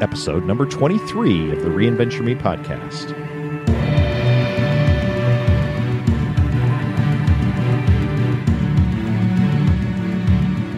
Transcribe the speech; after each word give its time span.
Episode 0.00 0.44
number 0.44 0.64
23 0.64 1.50
of 1.50 1.62
the 1.62 1.68
Reinventure 1.68 2.22
Me 2.22 2.36
podcast. 2.36 3.10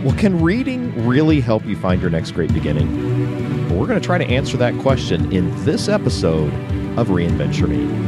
Well, 0.02 0.16
can 0.16 0.40
reading 0.40 1.06
really 1.06 1.42
help 1.42 1.66
you 1.66 1.76
find 1.76 2.00
your 2.00 2.08
next 2.08 2.30
great 2.30 2.54
beginning? 2.54 3.68
Well, 3.68 3.78
we're 3.78 3.86
going 3.86 4.00
to 4.00 4.06
try 4.06 4.16
to 4.16 4.26
answer 4.26 4.56
that 4.56 4.78
question 4.78 5.30
in 5.32 5.50
this 5.66 5.88
episode 5.88 6.54
of 6.98 7.08
Reinventure 7.08 7.68
Me. 7.68 8.06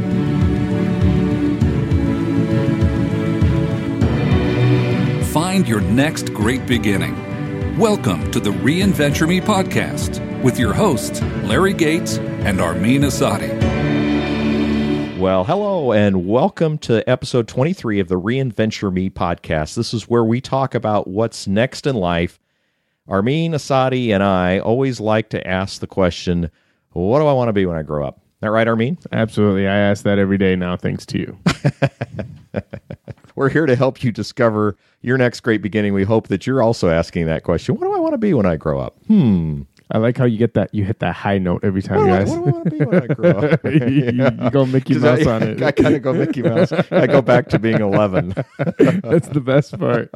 Find 5.25 5.69
your 5.69 5.83
next 5.83 6.33
great 6.33 6.65
beginning. 6.67 7.28
Welcome 7.79 8.33
to 8.33 8.41
the 8.41 8.51
Reinventure 8.51 9.29
Me 9.29 9.41
podcast 9.41 10.43
with 10.43 10.59
your 10.59 10.73
hosts, 10.73 11.23
Larry 11.45 11.73
Gates 11.73 12.19
and 12.19 12.61
Armin 12.61 13.03
Asadi. 13.03 13.57
Well, 15.17 15.45
hello 15.45 15.93
and 15.93 16.27
welcome 16.27 16.79
to 16.79 17.09
episode 17.09 17.47
23 17.47 18.01
of 18.01 18.09
the 18.09 18.21
Reinventure 18.21 18.93
Me 18.93 19.09
podcast. 19.11 19.77
This 19.77 19.95
is 19.95 20.09
where 20.09 20.25
we 20.25 20.41
talk 20.41 20.75
about 20.75 21.07
what's 21.07 21.47
next 21.47 21.87
in 21.87 21.95
life. 21.95 22.41
Armin 23.07 23.53
Asadi 23.53 24.13
and 24.13 24.25
I 24.25 24.59
always 24.59 24.99
like 24.99 25.29
to 25.29 25.47
ask 25.47 25.81
the 25.81 25.87
question, 25.87 26.51
what 26.95 27.21
do 27.21 27.27
I 27.29 27.33
want 27.33 27.49
to 27.49 27.53
be 27.53 27.65
when 27.65 27.79
I 27.79 27.85
grow 27.85 28.05
up? 28.05 28.21
That 28.41 28.51
right, 28.51 28.67
Armin? 28.67 28.99
Absolutely. 29.13 29.69
I 29.69 29.77
ask 29.77 30.03
that 30.03 30.19
every 30.19 30.37
day 30.37 30.57
now, 30.57 30.77
thanks 30.77 31.07
to 31.07 31.19
you. 31.19 31.39
We're 33.39 33.49
here 33.51 33.67
to 33.67 33.77
help 33.77 34.03
you 34.03 34.11
discover 34.11 34.77
your 35.01 35.17
next 35.17 35.41
great 35.41 35.63
beginning. 35.63 35.95
We 35.95 36.03
hope 36.03 36.27
that 36.27 36.45
you're 36.45 36.61
also 36.61 36.91
asking 36.91 37.27
that 37.27 37.45
question. 37.45 37.77
What 37.77 37.83
do 37.87 37.95
I 37.95 38.01
want 38.01 38.15
to 38.15 38.19
be 38.19 38.35
when 38.35 38.47
I 38.47 38.57
grow 38.57 38.81
up? 38.81 38.97
Hmm. 39.07 39.63
I 39.93 39.99
like 39.99 40.19
how 40.19 40.25
you 40.25 40.37
get 40.39 40.53
that 40.55 40.75
you 40.75 40.85
hit 40.85 40.99
that 40.99 41.15
high 41.15 41.39
note 41.39 41.63
every 41.65 41.81
time 41.81 41.99
What 41.99 42.07
you 42.07 42.11
do, 42.11 42.15
I, 42.15 42.21
ask. 42.21 42.31
what 42.33 42.45
do 42.45 42.51
I 42.51 42.53
want 42.53 42.65
to 42.65 42.71
be 42.71 42.85
when 42.85 43.03
I 43.03 43.07
grow 43.15 43.31
up? 43.31 43.65
you, 43.65 43.87
you- 43.87 44.45
you 44.45 44.51
go 44.51 44.67
Mickey 44.67 44.99
Mouse 44.99 45.25
I, 45.25 45.31
on 45.31 45.43
it. 45.45 45.63
I 45.63 45.71
kind 45.71 45.95
of 45.95 46.03
go 46.03 46.13
Mickey 46.13 46.43
Mouse. 46.43 46.73
I 46.73 47.07
go 47.07 47.23
back 47.23 47.49
to 47.51 47.59
being 47.61 47.81
11. 47.81 48.31
That's 48.79 49.29
the 49.29 49.41
best 49.41 49.79
part. 49.79 50.11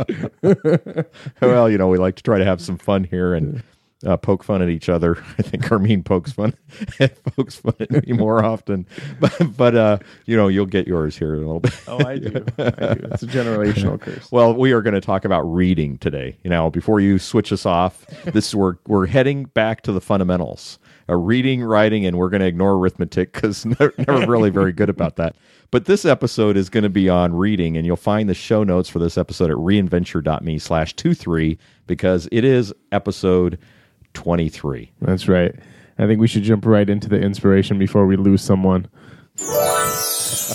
well, 1.41 1.71
you 1.71 1.79
know, 1.79 1.87
we 1.89 1.97
like 1.99 2.17
to 2.17 2.23
try 2.25 2.39
to 2.39 2.45
have 2.45 2.61
some 2.61 2.77
fun 2.77 3.05
here 3.05 3.35
and 3.35 3.63
uh, 4.05 4.17
poke 4.17 4.43
fun 4.43 4.63
at 4.63 4.69
each 4.69 4.89
other. 4.89 5.23
I 5.39 5.43
think 5.43 5.71
Armin 5.71 6.03
pokes 6.03 6.33
fun 6.33 6.55
pokes 7.37 7.57
fun 7.57 7.75
at 7.81 8.07
me 8.07 8.13
more 8.13 8.45
often, 8.45 8.87
but, 9.21 9.57
but 9.57 9.75
uh, 9.75 9.99
you 10.27 10.37
know, 10.37 10.49
you'll 10.49 10.67
get 10.67 10.87
yours 10.87 11.17
here 11.17 11.35
in 11.35 11.43
a 11.43 11.47
little 11.47 11.61
bit. 11.61 11.75
Oh, 11.87 12.05
I 12.05 12.19
do. 12.19 12.45
I 12.59 12.95
do. 12.95 13.09
It's 13.13 13.23
a 13.23 13.27
generational 13.27 14.01
curse. 14.01 14.31
Well, 14.31 14.55
we 14.55 14.73
are 14.73 14.83
going 14.83 14.95
to 14.95 15.01
talk 15.01 15.25
about 15.25 15.43
reading 15.43 15.99
today. 15.99 16.37
You 16.43 16.51
know, 16.51 16.71
before 16.71 17.01
you 17.01 17.19
switch 17.19 17.53
us 17.53 17.67
off, 17.67 18.07
this 18.25 18.55
we're 18.55 18.77
we're 18.87 19.07
heading 19.07 19.45
back 19.45 19.83
to 19.83 19.93
the 19.93 20.01
fundamentals. 20.01 20.79
Uh, 21.09 21.17
reading, 21.17 21.65
writing, 21.65 22.07
and 22.07 22.17
we're 22.17 22.29
going 22.29 22.41
to 22.41 22.47
ignore 22.47 22.75
arithmetic 22.75 23.33
because 23.33 23.67
never, 23.67 23.93
never 23.99 24.25
really 24.25 24.51
very 24.51 24.73
good 24.73 24.89
about 24.89 25.17
that. 25.17 25.35
But 25.73 25.87
this 25.87 26.05
episode 26.05 26.57
is 26.57 26.69
going 26.69 26.85
to 26.85 26.91
be 26.91 27.09
on 27.09 27.35
reading, 27.35 27.77
and 27.77 27.85
you'll 27.85 27.97
find 27.97 28.29
the 28.29 28.35
show 28.35 28.63
notes 28.63 28.89
for 28.89 28.99
this 28.99 29.19
episode 29.19 29.51
at 29.51 29.57
reinventure.me 29.57 30.59
slash 30.59 30.95
two 30.95 31.15
three 31.15 31.59
because 31.87 32.29
it 32.31 32.45
is 32.45 32.73
episode 32.93 33.59
twenty 34.15 34.49
three. 34.49 34.93
That's 35.01 35.29
right. 35.29 35.55
I 35.99 36.07
think 36.07 36.21
we 36.21 36.29
should 36.29 36.43
jump 36.43 36.67
right 36.67 36.89
into 36.89 37.09
the 37.09 37.21
inspiration 37.21 37.79
before 37.79 38.07
we 38.07 38.17
lose 38.17 38.43
someone. 38.43 38.89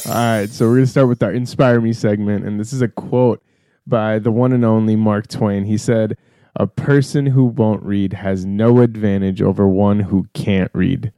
All 0.06 0.14
right, 0.14 0.50
so 0.50 0.66
we're 0.68 0.76
going 0.76 0.86
to 0.86 0.92
start 0.92 1.08
with 1.08 1.24
our 1.24 1.32
Inspire 1.32 1.80
Me 1.80 1.94
segment. 1.94 2.46
And 2.46 2.60
this 2.60 2.74
is 2.74 2.82
a 2.82 2.88
quote 2.88 3.44
by 3.86 4.20
the 4.20 4.32
one 4.32 4.52
and 4.54 4.66
only 4.66 4.96
Mark 4.96 5.28
Twain. 5.28 5.66
He 5.66 5.78
said, 5.78 6.18
A 6.56 6.68
person 6.68 7.28
who 7.28 7.46
won't 7.46 7.84
read 7.84 8.14
has 8.14 8.46
no 8.46 8.80
advantage 8.82 9.42
over 9.42 9.68
one 9.68 10.00
who 10.00 10.28
can't 10.34 10.72
read. 10.74 11.12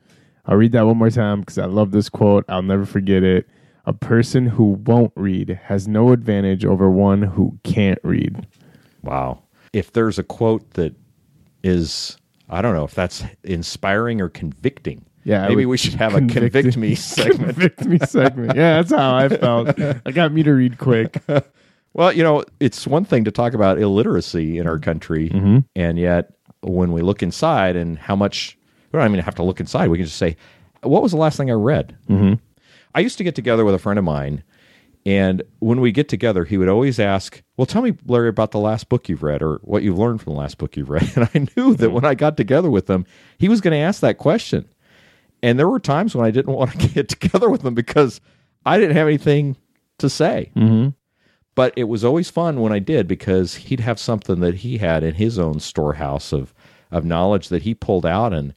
I'll 0.46 0.58
read 0.58 0.72
that 0.74 0.86
one 0.86 0.98
more 0.98 1.10
time 1.10 1.42
because 1.42 1.58
I 1.58 1.66
love 1.66 1.92
this 1.92 2.10
quote. 2.10 2.46
I'll 2.50 2.62
never 2.62 2.86
forget 2.86 3.24
it. 3.24 3.48
A 3.86 3.94
person 3.94 4.46
who 4.46 4.74
won't 4.86 5.14
read 5.16 5.60
has 5.66 5.88
no 5.88 6.12
advantage 6.12 6.66
over 6.66 6.90
one 6.90 7.22
who 7.22 7.58
can't 7.64 8.00
read. 8.04 8.48
Wow. 9.02 9.44
If 9.74 9.94
there's 9.94 10.20
a 10.20 10.24
quote 10.24 10.72
that 10.72 10.94
is, 11.64 12.18
I 12.50 12.62
don't 12.62 12.74
know 12.76 12.84
if 12.84 12.96
that's 12.96 13.24
inspiring 13.44 14.22
or 14.22 14.30
convicting. 14.30 15.06
Yeah, 15.24 15.48
maybe 15.48 15.66
we 15.66 15.78
should 15.78 15.94
have 15.96 16.14
a 16.16 16.20
convict- 16.20 16.54
convict 16.54 16.78
me 16.78 16.96
segment. 16.96 17.52
Convict 17.54 17.86
me 17.86 18.00
segment. 18.00 18.56
Yeah, 18.56 18.82
that's 18.82 18.92
how 18.92 19.16
I 19.16 19.30
felt. 19.30 19.80
I 20.06 20.12
got 20.12 20.32
me 20.32 20.44
to 20.44 20.52
read 20.54 20.78
quick. 20.78 21.22
Well, 21.96 22.14
you 22.14 22.22
know, 22.22 22.44
it's 22.60 22.86
one 22.86 23.04
thing 23.04 23.24
to 23.24 23.32
talk 23.32 23.56
about 23.56 23.80
illiteracy 23.80 24.60
in 24.60 24.68
our 24.68 24.78
country, 24.78 25.30
Mm-hmm. 25.30 25.58
and 25.76 25.98
yet 25.98 26.32
when 26.62 26.92
we 26.92 27.02
look 27.02 27.24
inside 27.24 27.76
and 27.76 27.98
how 27.98 28.16
much, 28.16 28.56
we 28.92 29.00
don't 29.00 29.10
even 29.12 29.20
have 29.26 29.34
to 29.36 29.44
look 29.44 29.60
inside. 29.60 29.90
We 29.90 29.98
can 29.98 30.06
just 30.06 30.20
say, 30.20 30.38
what 30.84 31.02
was 31.02 31.14
the 31.14 31.18
last 31.18 31.36
thing 31.38 31.50
I 31.50 31.56
read? 31.56 31.98
Mm-hmm. 32.08 32.36
I 32.94 33.00
used 33.00 33.18
to 33.18 33.24
get 33.24 33.34
together 33.34 33.66
with 33.66 33.74
a 33.74 33.80
friend 33.80 33.98
of 33.98 34.06
mine, 34.06 34.44
and 35.10 35.42
when 35.58 35.82
we 35.82 35.92
get 35.92 36.08
together, 36.08 36.46
he 36.46 36.56
would 36.60 36.70
always 36.70 37.00
ask, 37.00 37.42
Well, 37.58 37.66
tell 37.66 37.82
me, 37.82 37.98
Larry, 38.06 38.30
about 38.30 38.52
the 38.52 38.60
last 38.60 38.90
book 38.90 39.10
you've 39.10 39.24
read 39.24 39.42
or 39.42 39.56
what 39.64 39.82
you've 39.82 39.98
learned 39.98 40.22
from 40.22 40.34
the 40.34 40.40
last 40.40 40.60
book 40.60 40.78
you've 40.78 40.90
read. 40.90 41.12
And 41.16 41.28
I 41.34 41.48
knew 41.58 41.74
that 41.78 41.90
when 41.90 42.06
I 42.06 42.14
got 42.14 42.38
together 42.38 42.70
with 42.70 42.88
him, 42.88 43.06
he 43.40 43.50
was 43.50 43.60
going 43.60 43.72
to 43.72 43.78
ask 43.80 44.02
that 44.02 44.20
question. 44.20 44.70
And 45.42 45.58
there 45.58 45.68
were 45.68 45.80
times 45.80 46.14
when 46.14 46.28
I 46.28 46.32
didn't 46.32 46.54
want 46.60 46.80
to 46.80 46.88
get 46.90 47.10
together 47.10 47.50
with 47.50 47.66
him 47.66 47.74
because 47.74 48.22
I 48.68 48.78
didn't 48.78 48.98
have 48.98 49.08
anything 49.08 49.58
to 49.98 50.10
say. 50.12 50.52
Mm-hmm. 50.56 50.90
But 51.56 51.74
it 51.76 51.86
was 51.86 52.06
always 52.06 52.30
fun 52.30 52.62
when 52.62 52.72
I 52.72 52.78
did 52.80 53.08
because 53.08 53.56
he'd 53.56 53.80
have 53.80 54.00
something 54.00 54.42
that 54.42 54.56
he 54.56 54.78
had 54.78 55.04
in 55.04 55.16
his 55.16 55.40
own 55.40 55.60
storehouse 55.60 56.32
of 56.32 56.54
of 56.92 57.04
knowledge 57.04 57.50
that 57.50 57.64
he 57.64 57.74
pulled 57.74 58.06
out 58.06 58.32
and 58.32 58.54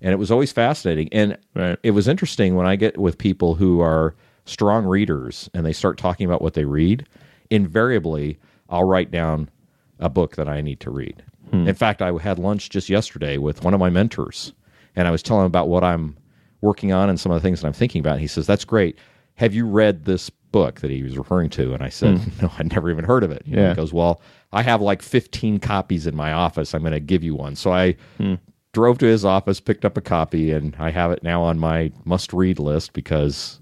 and 0.00 0.12
it 0.12 0.18
was 0.18 0.30
always 0.30 0.52
fascinating. 0.52 1.08
And 1.10 1.36
Right. 1.54 1.78
it 1.82 1.90
was 1.92 2.06
interesting 2.06 2.54
when 2.54 2.66
I 2.66 2.76
get 2.76 2.96
with 2.96 3.18
people 3.18 3.56
who 3.56 3.80
are 3.80 4.14
strong 4.46 4.86
readers 4.86 5.50
and 5.52 5.66
they 5.66 5.72
start 5.72 5.98
talking 5.98 6.24
about 6.24 6.40
what 6.40 6.54
they 6.54 6.64
read, 6.64 7.06
invariably 7.50 8.38
I'll 8.68 8.84
write 8.84 9.10
down 9.10 9.50
a 9.98 10.08
book 10.08 10.36
that 10.36 10.48
I 10.48 10.60
need 10.60 10.80
to 10.80 10.90
read. 10.90 11.22
Hmm. 11.50 11.68
In 11.68 11.74
fact, 11.74 12.02
I 12.02 12.12
had 12.18 12.38
lunch 12.38 12.70
just 12.70 12.88
yesterday 12.88 13.38
with 13.38 13.62
one 13.62 13.74
of 13.74 13.80
my 13.80 13.90
mentors 13.90 14.52
and 14.94 15.06
I 15.06 15.10
was 15.10 15.22
telling 15.22 15.42
him 15.42 15.46
about 15.46 15.68
what 15.68 15.84
I'm 15.84 16.16
working 16.62 16.92
on 16.92 17.08
and 17.08 17.20
some 17.20 17.30
of 17.30 17.40
the 17.40 17.46
things 17.46 17.60
that 17.60 17.66
I'm 17.66 17.72
thinking 17.72 18.00
about. 18.00 18.12
And 18.12 18.20
He 18.20 18.26
says, 18.26 18.46
That's 18.46 18.64
great. 18.64 18.98
Have 19.34 19.54
you 19.54 19.66
read 19.66 20.06
this 20.06 20.30
book 20.30 20.80
that 20.80 20.90
he 20.90 21.02
was 21.02 21.18
referring 21.18 21.50
to? 21.50 21.74
And 21.74 21.82
I 21.82 21.90
said, 21.90 22.18
hmm. 22.18 22.30
No, 22.42 22.52
I'd 22.58 22.72
never 22.72 22.90
even 22.90 23.04
heard 23.04 23.22
of 23.22 23.30
it. 23.30 23.42
You 23.44 23.56
know, 23.56 23.62
Yeah. 23.62 23.68
He 23.70 23.76
goes, 23.76 23.92
Well, 23.92 24.20
I 24.52 24.62
have 24.62 24.80
like 24.80 25.02
15 25.02 25.60
copies 25.60 26.06
in 26.06 26.16
my 26.16 26.32
office. 26.32 26.74
I'm 26.74 26.80
going 26.80 26.92
to 26.92 27.00
give 27.00 27.22
you 27.22 27.34
one. 27.34 27.56
So 27.56 27.72
I 27.72 27.96
hmm. 28.16 28.34
drove 28.72 28.98
to 28.98 29.06
his 29.06 29.24
office, 29.24 29.60
picked 29.60 29.84
up 29.84 29.96
a 29.96 30.00
copy, 30.00 30.52
and 30.52 30.74
I 30.78 30.90
have 30.90 31.10
it 31.10 31.22
now 31.22 31.42
on 31.42 31.58
my 31.58 31.92
must 32.04 32.32
read 32.32 32.58
list 32.58 32.92
because 32.92 33.60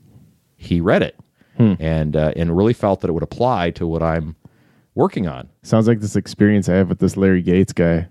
he 0.65 0.81
read 0.81 1.03
it 1.03 1.17
and 1.59 2.17
uh, 2.17 2.33
and 2.35 2.57
really 2.57 2.73
felt 2.73 3.01
that 3.03 3.09
it 3.09 3.13
would 3.13 3.23
apply 3.23 3.71
to 3.73 3.87
what 3.87 4.03
I'm 4.03 4.35
working 4.97 5.29
on. 5.29 5.49
Sounds 5.63 5.87
like 5.87 6.01
this 6.01 6.17
experience 6.17 6.69
I 6.69 6.75
have 6.75 6.89
with 6.89 6.99
this 6.99 7.17
Larry 7.17 7.43
Gates 7.43 7.73
guy. 7.73 8.09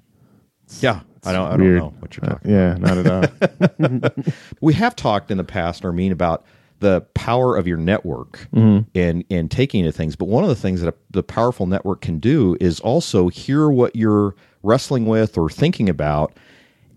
Yeah, 0.80 1.02
I 1.26 1.34
don't, 1.34 1.48
I 1.48 1.58
don't 1.58 1.76
know 1.76 1.94
what 2.00 2.16
you're 2.16 2.26
Uh, 2.26 2.30
talking. 2.34 2.52
yeah, 2.52 2.74
not 2.80 2.98
at 2.98 3.08
all. 3.08 4.10
We 4.62 4.74
have 4.76 4.96
talked 4.96 5.30
in 5.30 5.38
the 5.38 5.44
past, 5.44 5.84
Armin, 5.84 6.12
about 6.12 6.46
the 6.80 7.02
power 7.14 7.56
of 7.58 7.68
your 7.68 7.78
network 7.78 8.48
Mm-hmm. 8.54 8.88
and 8.96 9.24
and 9.30 9.52
taking 9.52 9.84
to 9.84 9.92
things. 9.92 10.16
But 10.16 10.26
one 10.30 10.44
of 10.44 10.50
the 10.50 10.56
things 10.56 10.82
that 10.82 10.90
a, 10.90 10.96
the 11.12 11.24
powerful 11.24 11.66
network 11.66 12.02
can 12.02 12.20
do 12.20 12.56
is 12.62 12.80
also 12.80 13.28
hear 13.30 13.70
what 13.70 13.96
you're 13.96 14.36
wrestling 14.64 15.06
with 15.06 15.38
or 15.38 15.50
thinking 15.50 15.90
about, 15.90 16.34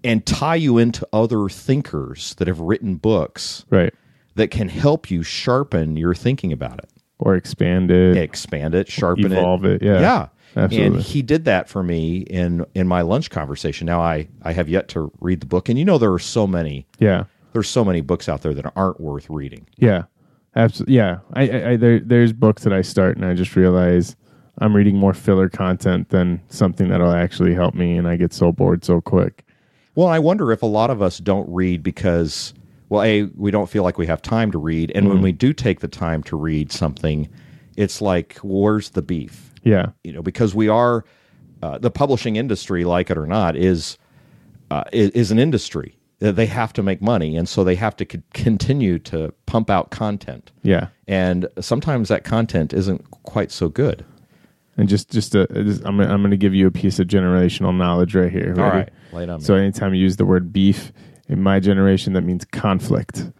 and 0.05 0.25
tie 0.25 0.55
you 0.57 0.79
into 0.79 1.07
other 1.13 1.49
thinkers 1.49 2.35
that 2.37 2.47
have 2.49 2.61
written 2.61 2.97
books 2.97 3.65
right. 3.71 3.93
That 4.37 4.51
can 4.51 4.69
help 4.69 5.11
you 5.11 5.23
sharpen 5.23 5.97
your 5.97 6.15
thinking 6.15 6.53
about 6.53 6.79
it, 6.79 6.89
Or 7.19 7.35
expand 7.35 7.91
it. 7.91 8.17
expand 8.17 8.75
it, 8.75 8.89
sharpen 8.89 9.33
it, 9.33 9.39
Evolve 9.39 9.65
it, 9.65 9.83
yeah. 9.83 10.01
yeah. 10.01 10.29
Absolutely. 10.57 10.97
And 10.99 11.03
he 11.05 11.21
did 11.21 11.45
that 11.45 11.69
for 11.69 11.83
me 11.83 12.19
in 12.21 12.65
in 12.75 12.89
my 12.89 13.03
lunch 13.03 13.29
conversation. 13.29 13.85
Now 13.87 14.01
I 14.01 14.27
I 14.43 14.53
have 14.53 14.69
yet 14.71 14.89
to 14.89 15.13
read 15.21 15.41
the 15.41 15.47
book, 15.47 15.69
and 15.69 15.79
you 15.79 15.85
know 15.85 15.99
there 15.99 16.13
are 16.13 16.19
so 16.19 16.47
many 16.47 16.87
Yeah. 16.99 17.25
there's 17.53 17.69
so 17.69 17.85
many 17.85 18.01
books 18.01 18.27
out 18.29 18.41
there 18.41 18.55
that 18.55 18.73
aren't 18.75 18.99
worth 19.01 19.29
reading. 19.29 19.67
Yeah. 19.77 20.05
Absolutely. 20.55 20.95
Yeah. 20.95 21.19
I, 21.35 21.49
I, 21.49 21.69
I 21.73 21.77
there, 21.77 21.99
there's 22.01 22.33
books 22.33 22.63
that 22.65 22.73
I 22.73 22.81
start 22.81 23.17
and 23.17 23.27
I 23.27 23.35
just 23.35 23.55
realize 23.57 24.17
I'm 24.59 24.75
reading 24.75 24.97
more 24.97 25.13
filler 25.13 25.51
content 25.51 26.09
than 26.09 26.41
something 26.49 26.89
that'll 26.89 27.13
actually 27.13 27.53
help 27.53 27.75
me, 27.75 27.99
and 27.99 28.09
I 28.09 28.17
get 28.17 28.33
so 28.33 28.51
bored 28.53 28.83
so 28.83 29.03
quick. 29.03 29.45
Well, 29.95 30.07
I 30.09 30.19
wonder 30.19 30.51
if 30.53 30.63
a 30.63 30.67
lot 30.67 30.89
of 30.91 31.03
us 31.03 31.19
don't 31.19 31.47
read 31.53 31.83
because, 31.83 32.55
well, 32.89 33.03
A, 33.03 33.25
we 33.35 33.51
don't 33.51 33.69
feel 33.69 33.83
like 33.83 33.99
we 33.99 34.07
have 34.07 34.23
time 34.23 34.51
to 34.53 34.59
read. 34.59 34.93
And 34.95 35.09
when 35.09 35.21
we 35.23 35.33
do 35.33 35.53
take 35.53 35.81
the 35.81 35.89
time 35.89 36.23
to 36.25 36.37
read 36.37 36.71
something, 36.73 37.29
it's 37.77 38.01
like, 38.01 38.39
where's 38.43 38.91
the 38.91 39.03
beef? 39.03 39.53
Yeah, 39.65 39.87
You 40.05 40.13
know, 40.13 40.23
because 40.23 40.55
we 40.55 40.69
are, 40.69 41.05
uh, 41.63 41.79
the 41.79 41.91
publishing 41.91 42.37
industry, 42.37 42.85
like 42.85 43.11
it 43.11 43.19
or 43.19 43.27
not, 43.27 43.57
is, 43.57 43.99
uh, 44.71 44.85
is, 44.93 45.11
is 45.11 45.31
an 45.33 45.39
industry. 45.39 45.99
Uh, 46.23 46.31
They 46.31 46.47
have 46.47 46.73
to 46.75 46.83
make 46.83 47.03
money. 47.03 47.37
And 47.37 47.49
so 47.49 47.65
they 47.65 47.75
have 47.75 47.97
to 47.97 48.05
co- 48.05 48.23
continue 48.33 48.99
to 49.01 49.33
pump 49.47 49.69
out 49.71 49.91
content. 49.91 50.53
yeah. 50.63 50.89
And 51.09 51.49
sometimes 51.61 52.09
that 52.09 52.25
content 52.25 52.73
isn't 52.73 53.11
quite 53.11 53.51
so 53.51 53.69
good. 53.69 54.05
And 54.77 54.89
just, 54.89 55.11
just, 55.11 55.35
a, 55.35 55.47
just 55.65 55.85
I'm, 55.87 55.97
gonna- 55.97 56.13
I'm 56.13 56.21
going 56.21 56.31
to 56.31 56.37
give 56.37 56.55
you 56.55 56.67
a 56.67 56.71
piece 56.71 56.99
of 57.01 57.07
generational 57.09 57.77
knowledge 57.77 58.15
right 58.15 58.31
here. 58.31 58.55
All 58.57 58.65
Ready? 58.65 58.77
right. 58.79 58.89
Lay 59.13 59.23
it 59.25 59.31
on 59.31 59.39
me. 59.39 59.45
So 59.45 59.55
anytime 59.55 59.95
you 59.95 60.01
use 60.03 60.17
the 60.17 60.25
word 60.27 60.53
beef 60.53 60.93
in 61.29 61.43
my 61.43 61.61
generation, 61.61 62.13
that 62.15 62.23
means 62.23 62.45
conflict. 62.45 63.31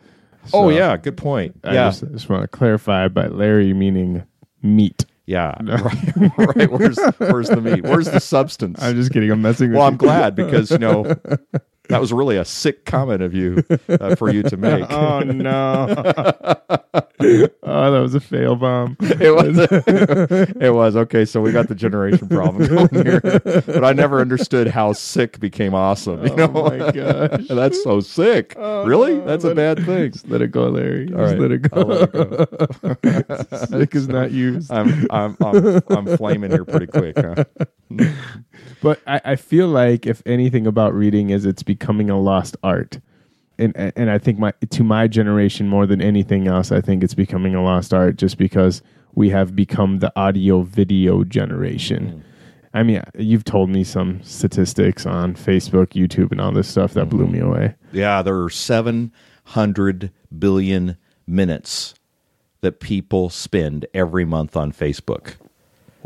oh, 0.53 0.69
yeah. 0.69 0.97
Good 0.97 1.17
point. 1.17 1.61
I 1.65 1.75
yeah. 1.75 1.89
just, 1.89 2.05
just 2.13 2.29
want 2.29 2.43
to 2.43 2.49
clarify 2.49 3.09
by 3.09 3.27
Larry 3.29 3.73
meaning 3.73 4.25
meat. 4.63 5.05
Yeah. 5.27 5.55
Right. 5.67 6.57
right. 6.57 6.71
Where's, 6.71 6.99
where's 7.19 7.49
the 7.49 7.61
meat? 7.61 7.83
Where's 7.83 8.07
the 8.11 8.21
substance? 8.21 8.81
I'm 8.83 8.95
just 8.95 9.13
kidding. 9.13 9.31
I'm 9.31 9.43
messing 9.43 9.71
with 9.71 9.77
Well, 9.79 9.87
you. 9.87 9.91
I'm 9.91 9.97
glad 9.97 10.35
because 10.35 10.71
you 10.71 10.79
know 10.79 11.17
that 11.89 12.01
was 12.01 12.13
really 12.13 12.37
a 12.37 12.45
sick 12.45 12.85
comment 12.85 13.23
of 13.23 13.35
you 13.35 13.63
uh, 13.89 14.15
for 14.17 14.31
you 14.33 14.43
to 14.45 14.57
make. 14.59 14.91
Oh 14.91 15.21
no! 15.21 15.87
oh, 17.63 17.93
that 17.93 18.01
was 18.01 18.15
a 18.15 18.21
fail 18.21 18.57
bomb. 18.57 18.97
It 19.01 19.35
was. 19.35 19.59
it 20.61 20.75
was 20.75 20.97
okay. 20.97 21.25
So 21.25 21.41
we 21.41 21.53
got 21.53 21.69
the 21.69 21.75
generation 21.75 22.29
problem 22.29 22.67
going 22.69 23.05
here, 23.07 23.21
but 23.21 23.85
I 23.85 23.93
never 23.93 24.21
understood 24.21 24.69
how 24.69 24.93
sick 24.93 25.39
became 25.41 25.75
awesome. 25.75 26.27
You 26.27 26.37
know, 26.37 26.53
Oh 26.55 26.71
my 26.71 26.91
gosh! 26.93 27.47
that's 27.49 27.83
so 27.83 28.01
sick. 28.01 28.55
really, 28.57 29.21
that's 29.21 29.45
a 29.45 29.55
bad 29.55 29.85
thing. 29.85 30.13
Just 30.13 30.29
let 30.29 30.43
it 30.43 30.51
go, 30.53 30.69
Larry. 30.69 31.07
Just 31.07 31.19
All 31.19 31.25
right, 31.25 31.39
let 31.39 31.51
it 31.53 31.63
go. 31.71 31.81
Let 31.83 32.15
it 33.05 33.49
go. 33.51 33.57
Sick 33.67 33.95
is 33.95 34.09
not 34.09 34.31
used. 34.33 34.71
I'm 34.71 35.07
I'm 35.11 35.37
I'm, 35.41 35.83
I'm 35.91 36.17
flaming 36.17 36.51
here 36.51 36.65
pretty 36.65 36.87
quick. 36.87 37.17
Huh? 37.19 37.45
But 38.83 39.01
I, 39.07 39.21
I 39.25 39.37
feel 39.37 39.69
like 39.69 40.07
if 40.07 40.23
anything 40.27 40.67
about 40.67 40.95
reading 40.95 41.31
is 41.31 41.45
it's 41.45 41.63
becoming 41.63 42.11
a 42.11 42.19
lost 42.19 42.57
art. 42.63 43.01
And 43.59 43.75
and 43.77 44.11
I 44.11 44.19
think 44.19 44.39
my 44.39 44.53
to 44.71 44.85
my 44.85 45.09
generation 45.09 45.69
more 45.69 45.87
than 45.87 46.03
anything 46.03 46.47
else, 46.47 46.71
I 46.71 46.81
think 46.81 47.03
it's 47.03 47.15
becoming 47.15 47.55
a 47.55 47.63
lost 47.63 47.95
art 47.95 48.17
just 48.17 48.37
because 48.37 48.83
we 49.15 49.31
have 49.31 49.57
become 49.57 50.01
the 50.01 50.13
audio 50.15 50.63
video 50.63 51.25
generation. 51.25 52.07
Mm-hmm. 52.07 52.21
I 52.75 52.83
mean, 52.83 53.03
you've 53.19 53.45
told 53.45 53.71
me 53.71 53.83
some 53.85 54.23
statistics 54.23 55.07
on 55.07 55.35
Facebook, 55.35 55.95
YouTube, 55.95 56.31
and 56.31 56.41
all 56.43 56.53
this 56.53 56.69
stuff 56.69 56.93
that 56.93 57.07
blew 57.09 57.25
mm-hmm. 57.25 57.33
me 57.33 57.39
away. 57.39 57.75
Yeah, 57.93 58.21
there 58.21 58.39
are 58.43 58.51
700 58.51 60.13
billion 60.39 60.99
minutes 61.27 61.95
that 62.61 62.81
people 62.81 63.31
spend 63.31 63.87
every 63.95 64.27
month 64.27 64.57
on 64.57 64.73
Facebook. 64.73 65.37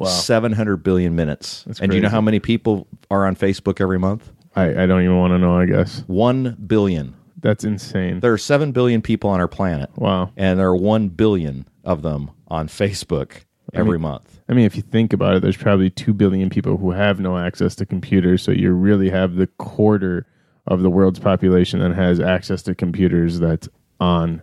Wow. 0.01 0.09
700 0.09 0.79
billion 0.79 1.15
minutes. 1.15 1.65
That's 1.65 1.81
and 1.81 1.91
do 1.91 1.97
you 1.97 2.03
know 2.03 2.09
crazy. 2.09 2.15
how 2.15 2.21
many 2.21 2.41
people 2.41 2.87
are 3.11 3.27
on 3.27 3.37
Facebook 3.37 3.81
every 3.81 3.99
month? 3.99 4.33
I, 4.57 4.83
I 4.83 4.87
don't 4.87 5.03
even 5.03 5.19
want 5.19 5.33
to 5.33 5.39
know, 5.39 5.59
I 5.59 5.67
guess. 5.67 6.03
1 6.07 6.57
billion. 6.67 7.15
That's 7.41 7.65
insane. 7.65 8.21
There 8.21 8.33
are 8.33 8.39
7 8.39 8.73
billion 8.73 9.03
people 9.03 9.31
on 9.31 9.41
our 9.41 9.49
planet. 9.49 9.91
Wow. 9.97 10.33
And 10.37 10.59
there 10.59 10.69
are 10.69 10.77
1 10.77 11.09
billion 11.11 11.67
of 11.85 12.03
them 12.03 12.31
on 12.49 12.69
Facebook 12.69 13.45
every 13.73 13.99
month. 13.99 14.41
I 14.49 14.55
mean, 14.55 14.65
if 14.65 14.75
you 14.75 14.83
think 14.83 15.13
about 15.13 15.37
it, 15.37 15.43
there's 15.43 15.57
probably 15.57 15.91
2 15.91 16.13
billion 16.13 16.51
people 16.51 16.77
who 16.77 16.91
have 16.91 17.21
no 17.21 17.39
access 17.39 17.75
to 17.77 17.87
computers. 17.87 18.43
So 18.43 18.51
you 18.51 18.73
really 18.73 19.11
have 19.11 19.37
the 19.37 19.47
quarter 19.47 20.27
of 20.67 20.83
the 20.83 20.91
world's 20.91 21.19
population 21.19 21.81
that 21.81 21.95
has 21.95 22.21
access 22.21 22.63
to 22.63 22.75
computers 22.75 23.39
that's 23.39 23.69
on 24.01 24.43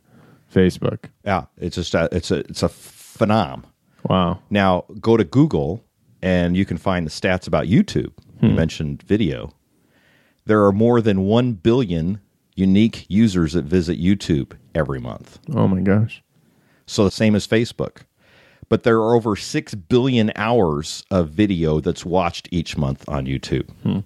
Facebook. 0.54 1.06
Yeah, 1.26 1.46
it's 1.58 1.76
just 1.76 1.94
a, 1.94 2.10
it's 2.12 2.32
a 2.32 2.38
it's 2.40 2.64
a 2.64 2.70
phenom. 2.70 3.64
Wow. 4.08 4.40
Now, 4.50 4.86
go 5.00 5.18
to 5.18 5.24
Google 5.24 5.84
and 6.22 6.58
you 6.58 6.66
can 6.66 6.78
find 6.78 7.06
the 7.06 7.12
stats 7.12 7.48
about 7.48 7.66
YouTube. 7.66 8.12
You 8.42 8.50
hmm. 8.50 8.56
mentioned 8.56 9.04
video. 9.04 9.54
There 10.46 10.66
are 10.66 10.72
more 10.72 11.02
than 11.02 11.26
1 11.26 11.54
billion 11.54 12.22
unique 12.56 13.06
users 13.10 13.54
that 13.54 13.66
visit 13.66 14.00
YouTube 14.00 14.54
every 14.74 15.00
month. 15.00 15.40
Oh 15.54 15.68
my 15.68 15.82
gosh. 15.82 16.24
So 16.86 17.04
the 17.04 17.12
same 17.12 17.36
as 17.36 17.48
Facebook. 17.48 18.04
But 18.70 18.84
there 18.84 18.98
are 18.98 19.16
over 19.16 19.36
6 19.36 19.76
billion 19.76 20.32
hours 20.36 21.04
of 21.12 21.30
video 21.30 21.80
that's 21.80 22.06
watched 22.06 22.50
each 22.52 22.78
month 22.78 23.08
on 23.08 23.26
YouTube. 23.26 23.70
Hmm. 23.84 24.00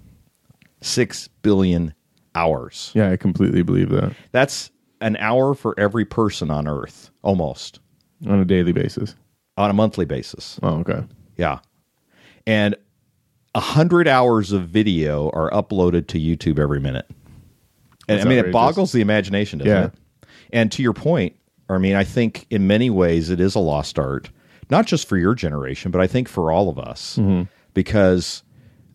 6 0.81 1.27
billion 1.41 1.93
hours. 2.35 2.91
Yeah, 2.93 3.11
I 3.11 3.17
completely 3.17 3.61
believe 3.61 3.89
that 3.89 4.13
That's 4.31 4.71
an 4.99 5.17
hour 5.17 5.53
for 5.53 5.79
every 5.79 6.05
person 6.05 6.51
on 6.51 6.67
earth, 6.67 7.09
almost, 7.23 7.79
on 8.27 8.39
a 8.39 8.45
daily 8.45 8.71
basis. 8.71 9.15
On 9.61 9.69
a 9.69 9.73
monthly 9.73 10.05
basis. 10.05 10.59
Oh, 10.63 10.79
okay. 10.79 11.03
Yeah. 11.37 11.59
And 12.45 12.75
a 13.55 13.59
hundred 13.59 14.07
hours 14.07 14.51
of 14.51 14.67
video 14.67 15.29
are 15.31 15.49
uploaded 15.51 16.07
to 16.07 16.19
YouTube 16.19 16.59
every 16.59 16.79
minute. 16.79 17.05
And 18.07 18.17
That's 18.17 18.25
I 18.25 18.29
mean, 18.29 18.39
it 18.39 18.51
boggles 18.51 18.91
the 18.91 19.01
imagination, 19.01 19.59
doesn't 19.59 19.71
Yeah. 19.73 19.85
it? 19.87 19.93
And 20.53 20.71
to 20.73 20.81
your 20.83 20.93
point, 20.93 21.35
I 21.69 21.77
mean, 21.77 21.95
I 21.95 22.03
think 22.03 22.45
in 22.49 22.67
many 22.67 22.89
ways 22.89 23.29
it 23.29 23.39
is 23.39 23.55
a 23.55 23.59
lost 23.59 23.97
art, 23.99 24.29
not 24.69 24.85
just 24.87 25.07
for 25.07 25.17
your 25.17 25.35
generation, 25.35 25.91
but 25.91 26.01
I 26.01 26.07
think 26.07 26.27
for 26.27 26.51
all 26.51 26.67
of 26.69 26.77
us, 26.79 27.17
Mm-hmm. 27.17 27.43
because 27.73 28.43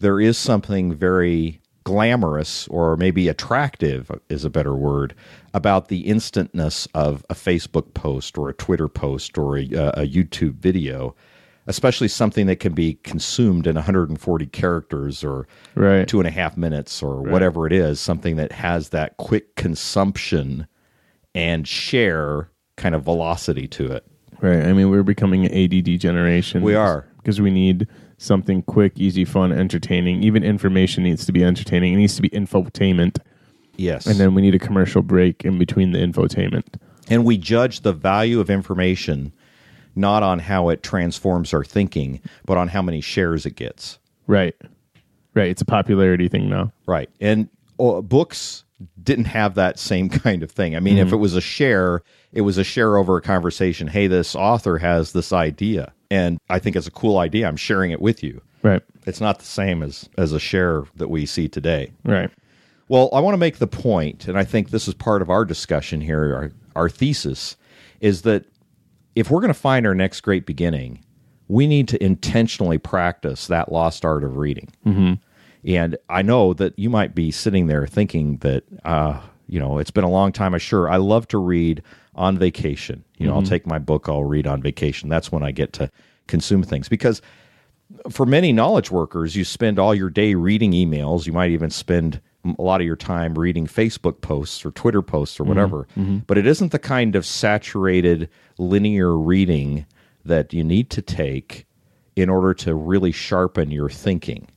there 0.00 0.20
is 0.20 0.36
something 0.36 0.94
very 0.94 1.60
glamorous 1.86 2.66
or 2.66 2.96
maybe 2.96 3.28
attractive 3.28 4.10
is 4.28 4.44
a 4.44 4.50
better 4.50 4.74
word 4.74 5.14
about 5.54 5.86
the 5.86 6.00
instantness 6.00 6.88
of 6.94 7.24
a 7.30 7.34
Facebook 7.34 7.94
post 7.94 8.36
or 8.36 8.48
a 8.48 8.52
Twitter 8.54 8.88
post 8.88 9.38
or 9.38 9.56
a, 9.56 9.68
uh, 9.72 9.92
a 10.02 10.04
YouTube 10.04 10.54
video, 10.54 11.14
especially 11.68 12.08
something 12.08 12.46
that 12.48 12.58
can 12.58 12.74
be 12.74 12.94
consumed 13.04 13.68
in 13.68 13.76
140 13.76 14.46
characters 14.46 15.22
or 15.22 15.46
Right. 15.76 16.08
two 16.08 16.18
and 16.18 16.26
a 16.26 16.32
half 16.32 16.56
minutes 16.56 17.04
or 17.04 17.22
whatever 17.22 17.68
it 17.68 17.72
is, 17.72 18.00
something 18.00 18.34
that 18.34 18.50
has 18.50 18.88
that 18.88 19.16
quick 19.16 19.54
consumption 19.54 20.66
and 21.36 21.68
share 21.68 22.50
kind 22.76 22.96
of 22.96 23.04
velocity 23.04 23.68
to 23.68 23.92
it. 23.92 24.04
Right. 24.40 24.64
I 24.66 24.72
mean, 24.72 24.90
we're 24.90 25.04
becoming 25.04 25.46
an 25.46 25.52
ADD 25.54 25.98
generation. 26.00 26.62
We 26.62 26.74
are. 26.74 27.06
Because 27.18 27.40
we 27.40 27.52
need 27.52 27.86
something 28.18 28.62
quick, 28.62 28.98
easy, 28.98 29.24
fun, 29.24 29.52
entertaining. 29.52 30.22
Even 30.22 30.42
information 30.42 31.04
needs 31.04 31.26
to 31.26 31.32
be 31.32 31.44
entertaining. 31.44 31.94
It 31.94 31.96
needs 31.96 32.16
to 32.16 32.23
be 32.23 32.30
infotainment. 32.30 33.18
Yes. 33.76 34.06
And 34.06 34.18
then 34.18 34.35
we 34.35 34.42
need 34.42 34.54
a 34.54 34.58
commercial 34.58 35.02
break 35.02 35.44
in 35.44 35.58
between 35.58 35.92
the 35.92 35.99
infotainment. 35.99 36.64
and 37.08 37.25
we 37.25 37.37
judge 37.37 37.80
the 37.82 37.92
value 37.92 38.40
of 38.40 38.50
information 38.50 39.32
not 39.94 40.23
on 40.23 40.38
how 40.38 40.68
it 40.68 40.82
transforms 40.82 41.54
our 41.54 41.64
thinking, 41.64 42.20
but 42.44 42.58
on 42.58 42.68
how 42.68 42.82
many 42.82 43.00
shares 43.00 43.46
it 43.46 43.56
gets. 43.56 43.99
Right. 44.26 44.54
Right. 45.35 45.49
It's 45.49 45.62
a 45.62 45.66
popularity 45.66 46.28
thing 46.28 46.49
now. 46.49 46.73
Right. 46.87 47.08
And 47.20 47.49
uh, 47.78 48.02
books 48.02 48.64
didn't 49.02 49.25
have 49.26 49.54
that 49.54 49.78
same 49.78 50.08
kind 50.25 50.42
of 50.42 50.50
thing. 50.50 50.76
I 50.76 50.80
mean, 50.80 50.99
if 50.99 51.12
it 51.12 51.16
was 51.16 51.35
a 51.35 51.40
share, 51.40 52.02
it 52.33 52.42
was 52.42 52.59
a 52.59 52.64
share 52.64 52.97
over 52.97 53.16
a 53.16 53.23
conversation. 53.23 53.87
Hey, 53.88 54.06
this 54.06 54.35
author 54.35 54.78
has 54.78 55.12
this 55.12 55.33
idea, 55.33 55.92
and 56.11 56.38
I 56.49 56.59
think 56.59 56.76
it's 56.76 56.87
a 56.87 56.92
cool 56.92 57.18
idea. 57.18 57.49
I'm 57.49 57.56
sharing 57.56 57.90
it 57.90 58.00
with 58.00 58.23
you. 58.23 58.42
Right. 58.62 58.83
It's 59.06 59.21
not 59.21 59.38
the 59.38 59.45
same 59.45 59.83
as 59.83 60.09
as 60.18 60.33
a 60.33 60.40
share 60.40 60.85
that 60.97 61.09
we 61.09 61.26
see 61.26 61.49
today. 61.49 61.92
Right. 62.04 62.30
Well, 62.88 63.09
I 63.12 63.21
want 63.21 63.35
to 63.35 63.38
make 63.38 63.59
the 63.59 63.66
point, 63.66 64.28
and 64.28 64.38
I 64.38 64.45
think 64.45 64.71
this 64.71 64.87
is 64.87 64.95
part 64.95 65.23
of 65.23 65.30
our 65.30 65.45
discussion 65.45 66.00
here. 66.00 66.35
Our, 66.35 66.52
our 66.76 66.88
thesis 66.88 67.56
is 68.00 68.23
that 68.23 68.45
if 69.16 69.30
we're 69.30 69.40
going 69.40 69.52
to 69.52 69.54
find 69.54 69.87
our 69.87 69.95
next 69.95 70.21
great 70.21 70.47
beginning, 70.47 71.04
we 71.49 71.66
need 71.66 71.88
to 71.88 72.02
intentionally 72.04 72.78
practice 72.78 73.47
that 73.49 73.73
lost 73.73 74.04
art 74.04 74.23
of 74.23 74.37
reading. 74.37 74.68
Mm-hmm. 74.85 75.14
And 75.68 75.97
I 76.09 76.23
know 76.23 76.54
that 76.54 76.78
you 76.78 76.90
might 76.90 77.14
be 77.14 77.33
sitting 77.33 77.66
there 77.66 77.87
thinking 77.87 78.37
that, 78.38 78.62
uh, 78.85 79.21
you 79.46 79.60
know, 79.60 79.78
it's 79.78 79.90
been 79.90 80.04
a 80.04 80.10
long 80.10 80.32
time. 80.32 80.54
I 80.54 80.58
sure 80.58 80.88
I 80.88 80.96
love 80.96 81.28
to 81.28 81.38
read 81.38 81.82
on 82.14 82.38
vacation. 82.38 83.04
You 83.18 83.26
know, 83.26 83.34
I'll 83.34 83.42
mm-hmm. 83.42 83.50
take 83.50 83.66
my 83.66 83.78
book, 83.78 84.08
I'll 84.08 84.24
read 84.24 84.46
on 84.46 84.62
vacation. 84.62 85.08
That's 85.08 85.30
when 85.30 85.42
I 85.42 85.52
get 85.52 85.72
to 85.74 85.90
consume 86.26 86.62
things 86.62 86.88
because 86.88 87.22
for 88.10 88.26
many 88.26 88.52
knowledge 88.52 88.90
workers, 88.90 89.36
you 89.36 89.44
spend 89.44 89.78
all 89.78 89.94
your 89.94 90.10
day 90.10 90.34
reading 90.34 90.72
emails. 90.72 91.26
You 91.26 91.32
might 91.32 91.50
even 91.50 91.70
spend 91.70 92.20
a 92.58 92.62
lot 92.62 92.80
of 92.80 92.86
your 92.86 92.96
time 92.96 93.34
reading 93.34 93.66
Facebook 93.66 94.20
posts 94.20 94.64
or 94.64 94.70
Twitter 94.72 95.02
posts 95.02 95.38
or 95.38 95.42
mm-hmm. 95.42 95.50
whatever. 95.50 95.88
Mm-hmm. 95.96 96.18
But 96.26 96.38
it 96.38 96.46
isn't 96.46 96.72
the 96.72 96.78
kind 96.78 97.16
of 97.16 97.26
saturated 97.26 98.28
linear 98.58 99.16
reading 99.16 99.86
that 100.24 100.52
you 100.52 100.64
need 100.64 100.90
to 100.90 101.02
take 101.02 101.66
in 102.16 102.28
order 102.28 102.54
to 102.54 102.74
really 102.74 103.12
sharpen 103.12 103.70
your 103.70 103.90
thinking. 103.90 104.48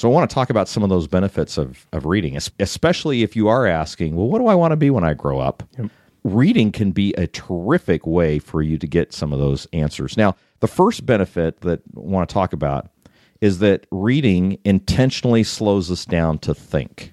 So 0.00 0.08
I 0.08 0.14
want 0.14 0.30
to 0.30 0.34
talk 0.34 0.48
about 0.48 0.66
some 0.66 0.82
of 0.82 0.88
those 0.88 1.06
benefits 1.06 1.58
of, 1.58 1.86
of 1.92 2.06
reading, 2.06 2.34
especially 2.58 3.22
if 3.22 3.36
you 3.36 3.48
are 3.48 3.66
asking, 3.66 4.16
well, 4.16 4.28
what 4.28 4.38
do 4.38 4.46
I 4.46 4.54
want 4.54 4.72
to 4.72 4.76
be 4.76 4.88
when 4.88 5.04
I 5.04 5.12
grow 5.12 5.40
up? 5.40 5.62
Reading 6.24 6.72
can 6.72 6.90
be 6.90 7.12
a 7.18 7.26
terrific 7.26 8.06
way 8.06 8.38
for 8.38 8.62
you 8.62 8.78
to 8.78 8.86
get 8.86 9.12
some 9.12 9.30
of 9.30 9.38
those 9.38 9.66
answers. 9.74 10.16
Now, 10.16 10.36
The 10.60 10.68
first 10.68 11.04
benefit 11.06 11.62
that 11.62 11.80
I 11.80 12.00
want 12.00 12.28
to 12.28 12.32
talk 12.32 12.52
about 12.52 12.90
is 13.40 13.58
that 13.58 13.86
reading 13.90 14.58
intentionally 14.64 15.42
slows 15.42 15.90
us 15.90 16.04
down 16.04 16.38
to 16.38 16.54
think. 16.54 17.12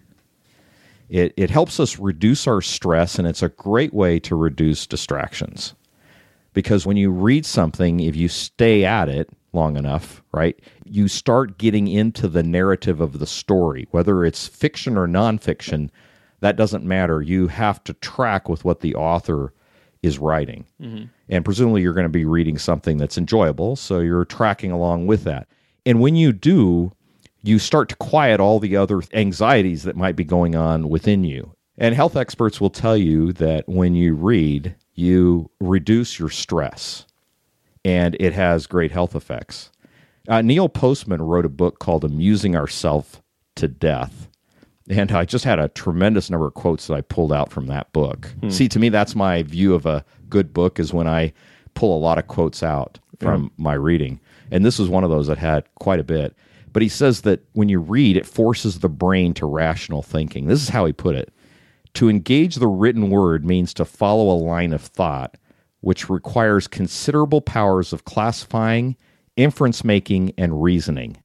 It, 1.10 1.34
it 1.38 1.50
helps 1.50 1.79
us 1.79 1.98
reduce 1.98 2.48
our 2.48 2.62
stress, 2.62 3.17
and 3.17 3.27
it's 3.27 3.41
a 3.41 3.50
great 3.50 3.94
way 3.94 4.20
to 4.20 4.36
reduce 4.36 4.86
distractions. 4.86 5.74
Because 6.53 6.86
when 6.86 6.98
you 6.98 7.12
read 7.12 7.46
something, 7.46 8.01
if 8.01 8.15
you 8.15 8.27
stay 8.27 8.84
at 8.84 9.08
it 9.08 9.29
long 9.57 9.75
enough, 9.75 10.23
right, 10.31 10.57
you 10.85 11.09
start 11.09 11.57
getting 11.57 11.89
into 11.89 12.29
the 12.29 12.43
narrative 12.43 13.01
of 13.01 13.19
the 13.19 13.27
story, 13.27 13.87
whether 13.91 14.23
it's 14.23 14.47
fiction 14.47 14.97
or 14.97 15.07
nonfiction, 15.07 15.89
that 16.39 16.55
doesn't 16.55 16.85
matter. 16.85 17.21
You 17.21 17.47
have 17.47 17.83
to 17.85 17.93
track 17.95 18.47
with 18.47 18.63
what 18.63 18.79
the 18.79 18.95
author 18.95 19.53
is 20.03 20.19
writing. 20.19 20.65
Mm-hmm. 20.81 21.05
And 21.29 21.43
presumably 21.43 21.81
you're 21.81 21.93
going 21.93 22.05
to 22.05 22.09
be 22.09 22.25
reading 22.25 22.57
something 22.57 22.97
that's 22.97 23.17
enjoyable, 23.17 23.75
so 23.75 23.99
you're 23.99 24.23
tracking 24.23 24.71
along 24.71 25.07
with 25.07 25.23
that. 25.25 25.47
And 25.85 25.99
when 25.99 26.15
you 26.15 26.31
do, 26.31 26.93
you 27.43 27.59
start 27.59 27.89
to 27.89 27.95
quiet 27.95 28.39
all 28.39 28.59
the 28.59 28.77
other 28.77 29.01
anxieties 29.13 29.83
that 29.83 29.95
might 29.95 30.15
be 30.15 30.23
going 30.23 30.55
on 30.55 30.89
within 30.89 31.23
you. 31.23 31.53
And 31.77 31.95
health 31.95 32.15
experts 32.15 32.61
will 32.61 32.69
tell 32.69 32.97
you 32.97 33.33
that 33.33 33.67
when 33.67 33.95
you 33.95 34.13
read, 34.13 34.75
you 34.95 35.49
reduce 35.59 36.17
your 36.17 36.29
stress 36.29 37.05
and 37.86 38.15
it 38.19 38.34
has 38.34 38.67
great 38.67 38.91
health 38.91 39.15
effects. 39.15 39.72
Uh, 40.27 40.41
Neil 40.41 40.67
Postman 40.69 41.22
wrote 41.22 41.46
a 41.46 41.50
book 41.50 41.79
called 41.79 42.03
Amusing 42.03 42.55
Ourselves 42.55 43.22
to 43.55 43.67
Death. 43.67 44.27
And 44.89 45.12
I 45.12 45.25
just 45.25 45.43
had 45.46 45.60
a 45.60 45.67
tremendous 45.69 46.29
number 46.29 46.48
of 46.48 46.53
quotes 46.53 46.88
that 46.88 46.93
I 46.93 47.01
pulled 47.01 47.34
out 47.34 47.51
from 47.51 47.67
that 47.67 47.91
book. 47.93 48.34
See, 48.50 48.69
to 48.69 48.79
me, 48.79 48.89
that's 48.89 49.15
my 49.15 49.43
view 49.43 49.74
of 49.74 49.86
a 49.86 50.05
good 50.29 50.53
book 50.53 50.79
is 50.79 50.93
when 50.93 51.07
I 51.07 51.34
pull 51.74 51.98
a 51.98 52.00
lot 52.00 52.17
of 52.17 52.27
quotes 52.27 52.63
out 52.63 53.00
from 53.19 53.51
my 53.57 53.74
reading. 53.74 54.19
And 54.51 54.63
this 54.65 54.79
was 54.79 54.88
one 54.89 55.03
of 55.03 55.10
those 55.10 55.27
that 55.27 55.38
had 55.38 55.65
quite 55.75 56.00
a 56.00 56.05
bit. 56.05 56.36
But 56.72 56.81
he 56.84 56.89
says 56.89 57.22
that 57.22 57.43
when 57.53 57.69
you 57.69 57.79
read, 57.79 58.15
it 58.17 58.25
forces 58.25 58.79
the 58.79 58.89
brain 58.89 59.34
to 59.36 59.46
rational 59.46 60.01
thinking. 60.03 60.48
This 60.48 60.62
is 60.62 60.69
how 60.69 60.86
he 60.86 60.93
put 60.93 61.15
it. 61.15 61.34
To 61.96 62.10
engage 62.10 62.55
the 62.55 62.67
written 62.67 63.10
word 63.10 63.43
means 63.43 63.74
to 63.74 63.86
follow 63.86 64.29
a 64.29 64.38
line 64.38 64.72
of 64.72 64.81
thought, 64.81 65.36
which 65.81 66.10
requires 66.10 66.67
considerable 66.67 67.41
powers 67.41 67.93
of 67.93 68.05
classifying, 68.05 68.96
inference 69.36 69.84
making, 69.84 70.34
and 70.38 70.62
reasoning. 70.62 71.17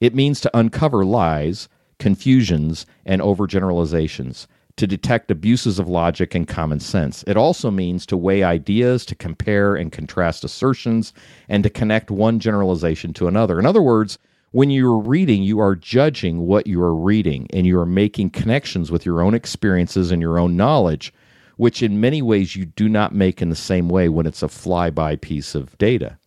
It 0.00 0.14
means 0.14 0.40
to 0.40 0.56
uncover 0.56 1.04
lies, 1.04 1.68
confusions, 1.98 2.86
and 3.06 3.22
overgeneralizations, 3.22 4.46
to 4.76 4.86
detect 4.86 5.30
abuses 5.30 5.78
of 5.78 5.88
logic 5.88 6.34
and 6.34 6.48
common 6.48 6.80
sense. 6.80 7.22
It 7.26 7.36
also 7.36 7.70
means 7.70 8.04
to 8.06 8.16
weigh 8.16 8.42
ideas, 8.42 9.06
to 9.06 9.14
compare 9.14 9.76
and 9.76 9.92
contrast 9.92 10.44
assertions, 10.44 11.12
and 11.48 11.62
to 11.62 11.70
connect 11.70 12.10
one 12.10 12.40
generalization 12.40 13.12
to 13.14 13.28
another. 13.28 13.58
In 13.58 13.66
other 13.66 13.82
words, 13.82 14.18
when 14.50 14.70
you're 14.70 14.98
reading, 14.98 15.42
you 15.42 15.60
are 15.60 15.74
judging 15.74 16.46
what 16.46 16.66
you 16.66 16.80
are 16.82 16.94
reading 16.94 17.48
and 17.52 17.66
you 17.66 17.78
are 17.78 17.86
making 17.86 18.30
connections 18.30 18.90
with 18.90 19.04
your 19.04 19.20
own 19.20 19.34
experiences 19.34 20.10
and 20.10 20.22
your 20.22 20.38
own 20.38 20.56
knowledge, 20.56 21.12
which 21.56 21.82
in 21.82 22.00
many 22.00 22.22
ways 22.22 22.56
you 22.56 22.64
do 22.64 22.88
not 22.88 23.14
make 23.14 23.40
in 23.40 23.48
the 23.48 23.56
same 23.56 23.88
way 23.88 24.08
when 24.08 24.26
it's 24.26 24.42
a 24.42 24.48
flyby 24.48 25.20
piece 25.20 25.54
of 25.54 25.76
data. 25.78 26.18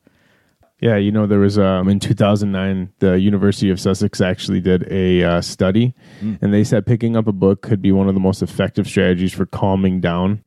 Yeah, 0.79 0.97
you 0.97 1.11
know, 1.11 1.25
there 1.25 1.39
was 1.39 1.57
um, 1.57 1.89
in 1.89 1.99
2009, 1.99 2.93
the 2.99 3.19
University 3.19 3.71
of 3.71 3.79
Sussex 3.79 4.21
actually 4.21 4.61
did 4.61 4.87
a 4.91 5.23
uh, 5.23 5.41
study, 5.41 5.95
and 6.41 6.53
they 6.53 6.63
said 6.63 6.85
picking 6.85 7.17
up 7.17 7.25
a 7.27 7.31
book 7.31 7.63
could 7.63 7.81
be 7.81 7.91
one 7.91 8.07
of 8.07 8.13
the 8.13 8.19
most 8.19 8.43
effective 8.43 8.87
strategies 8.87 9.33
for 9.33 9.47
calming 9.47 9.99
down, 9.99 10.43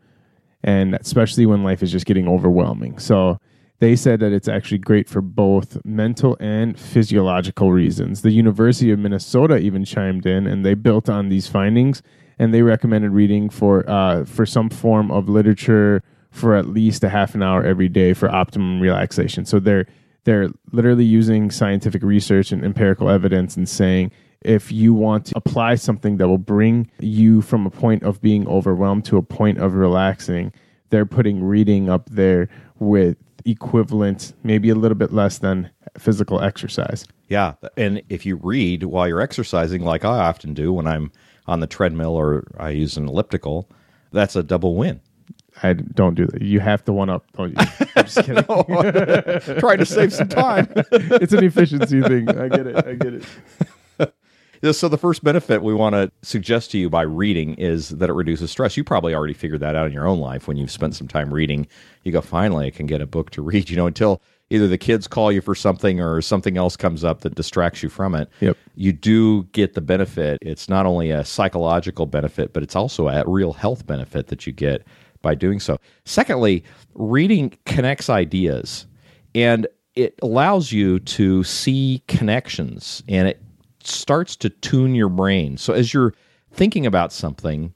and 0.62 0.94
especially 0.94 1.46
when 1.46 1.64
life 1.64 1.82
is 1.82 1.90
just 1.90 2.06
getting 2.06 2.28
overwhelming. 2.28 2.96
So 3.00 3.40
they 3.80 3.96
said 3.96 4.20
that 4.20 4.32
it's 4.32 4.46
actually 4.46 4.78
great 4.78 5.08
for 5.08 5.20
both 5.20 5.84
mental 5.84 6.36
and 6.38 6.78
physiological 6.78 7.72
reasons. 7.72 8.22
The 8.22 8.30
University 8.30 8.92
of 8.92 9.00
Minnesota 9.00 9.56
even 9.56 9.84
chimed 9.84 10.26
in, 10.26 10.46
and 10.46 10.64
they 10.64 10.74
built 10.74 11.08
on 11.08 11.28
these 11.28 11.48
findings, 11.48 12.02
and 12.40 12.54
they 12.54 12.62
recommended 12.62 13.12
reading 13.12 13.50
for 13.50 13.88
uh, 13.88 14.24
for 14.24 14.46
some 14.46 14.70
form 14.70 15.10
of 15.10 15.28
literature 15.28 16.02
for 16.30 16.56
at 16.56 16.66
least 16.66 17.04
a 17.04 17.08
half 17.10 17.34
an 17.34 17.42
hour 17.42 17.62
every 17.62 17.88
day 17.88 18.14
for 18.14 18.30
optimum 18.30 18.80
relaxation. 18.80 19.44
So 19.44 19.60
they're 19.60 19.86
they're 20.24 20.48
literally 20.72 21.04
using 21.04 21.50
scientific 21.50 22.02
research 22.02 22.50
and 22.50 22.64
empirical 22.64 23.10
evidence 23.10 23.56
and 23.56 23.68
saying 23.68 24.10
if 24.40 24.72
you 24.72 24.94
want 24.94 25.26
to 25.26 25.34
apply 25.36 25.74
something 25.74 26.16
that 26.16 26.28
will 26.28 26.38
bring 26.38 26.90
you 26.98 27.42
from 27.42 27.66
a 27.66 27.70
point 27.70 28.02
of 28.02 28.22
being 28.22 28.48
overwhelmed 28.48 29.04
to 29.04 29.18
a 29.18 29.22
point 29.22 29.58
of 29.58 29.74
relaxing, 29.74 30.50
they're 30.88 31.04
putting 31.04 31.44
reading 31.44 31.90
up 31.90 32.08
there 32.08 32.48
with 32.78 33.18
equivalent, 33.44 34.32
maybe 34.44 34.70
a 34.70 34.74
little 34.74 34.96
bit 34.96 35.12
less 35.12 35.38
than 35.38 35.70
physical 35.98 36.40
exercise. 36.40 37.04
Yeah, 37.28 37.54
and 37.76 38.02
if 38.08 38.24
you 38.24 38.36
read 38.36 38.84
while 38.84 39.06
you're 39.06 39.20
exercising, 39.20 39.82
like 39.82 40.06
I 40.06 40.20
often 40.20 40.54
do 40.54 40.72
when 40.72 40.86
I'm 40.86 41.12
on 41.46 41.60
the 41.60 41.66
treadmill 41.66 42.14
or 42.14 42.44
I 42.58 42.70
use 42.70 42.96
an 42.96 43.08
elliptical, 43.08 43.68
that's 44.12 44.36
a 44.36 44.42
double 44.42 44.76
win. 44.76 45.00
I 45.62 45.74
don't 45.74 46.14
do 46.14 46.26
that. 46.26 46.42
You 46.42 46.60
have 46.60 46.84
to 46.84 46.92
one 46.92 47.10
up. 47.10 47.26
Don't 47.36 47.50
you? 47.50 47.56
I'm 47.96 48.04
just 48.04 48.24
kidding. 48.24 48.44
Trying 49.60 49.78
to 49.78 49.86
save 49.86 50.12
some 50.12 50.28
time. 50.28 50.68
it's 50.76 51.32
an 51.32 51.44
efficiency 51.44 52.00
thing. 52.00 52.28
I 52.28 52.48
get 52.48 52.66
it. 52.66 52.86
I 52.86 52.94
get 52.94 53.14
it. 53.14 53.24
So 54.72 54.88
the 54.88 54.98
first 54.98 55.24
benefit 55.24 55.62
we 55.62 55.72
want 55.72 55.94
to 55.94 56.12
suggest 56.22 56.70
to 56.72 56.78
you 56.78 56.90
by 56.90 57.00
reading 57.02 57.54
is 57.54 57.90
that 57.90 58.10
it 58.10 58.12
reduces 58.12 58.50
stress. 58.50 58.76
You 58.76 58.84
probably 58.84 59.14
already 59.14 59.32
figured 59.32 59.60
that 59.60 59.74
out 59.74 59.86
in 59.86 59.92
your 59.92 60.06
own 60.06 60.18
life 60.20 60.46
when 60.46 60.58
you've 60.58 60.70
spent 60.70 60.94
some 60.94 61.08
time 61.08 61.32
reading. 61.32 61.66
You 62.04 62.12
go, 62.12 62.20
finally, 62.20 62.66
I 62.66 62.70
can 62.70 62.84
get 62.84 63.00
a 63.00 63.06
book 63.06 63.30
to 63.30 63.42
read. 63.42 63.70
You 63.70 63.76
know, 63.76 63.86
until 63.86 64.20
either 64.50 64.66
the 64.66 64.78
kids 64.78 65.06
call 65.06 65.32
you 65.32 65.40
for 65.40 65.54
something 65.54 66.00
or 66.00 66.20
something 66.20 66.56
else 66.56 66.76
comes 66.76 67.04
up 67.04 67.20
that 67.20 67.34
distracts 67.36 67.82
you 67.82 67.88
from 67.88 68.14
it. 68.14 68.28
Yep. 68.40 68.56
You 68.74 68.92
do 68.92 69.44
get 69.52 69.74
the 69.74 69.80
benefit. 69.80 70.38
It's 70.42 70.68
not 70.68 70.86
only 70.86 71.10
a 71.10 71.24
psychological 71.24 72.06
benefit, 72.06 72.52
but 72.52 72.62
it's 72.62 72.76
also 72.76 73.08
a 73.08 73.24
real 73.26 73.52
health 73.52 73.86
benefit 73.86 74.26
that 74.26 74.46
you 74.46 74.52
get 74.52 74.84
by 75.22 75.34
doing 75.34 75.60
so. 75.60 75.78
Secondly, 76.04 76.64
reading 76.94 77.56
connects 77.64 78.10
ideas 78.10 78.86
and 79.34 79.66
it 79.94 80.18
allows 80.22 80.72
you 80.72 80.98
to 81.00 81.44
see 81.44 82.02
connections 82.08 83.02
and 83.08 83.28
it 83.28 83.40
starts 83.84 84.36
to 84.36 84.50
tune 84.50 84.94
your 84.94 85.08
brain. 85.08 85.56
So 85.56 85.72
as 85.72 85.94
you're 85.94 86.14
thinking 86.52 86.86
about 86.86 87.12
something, 87.12 87.72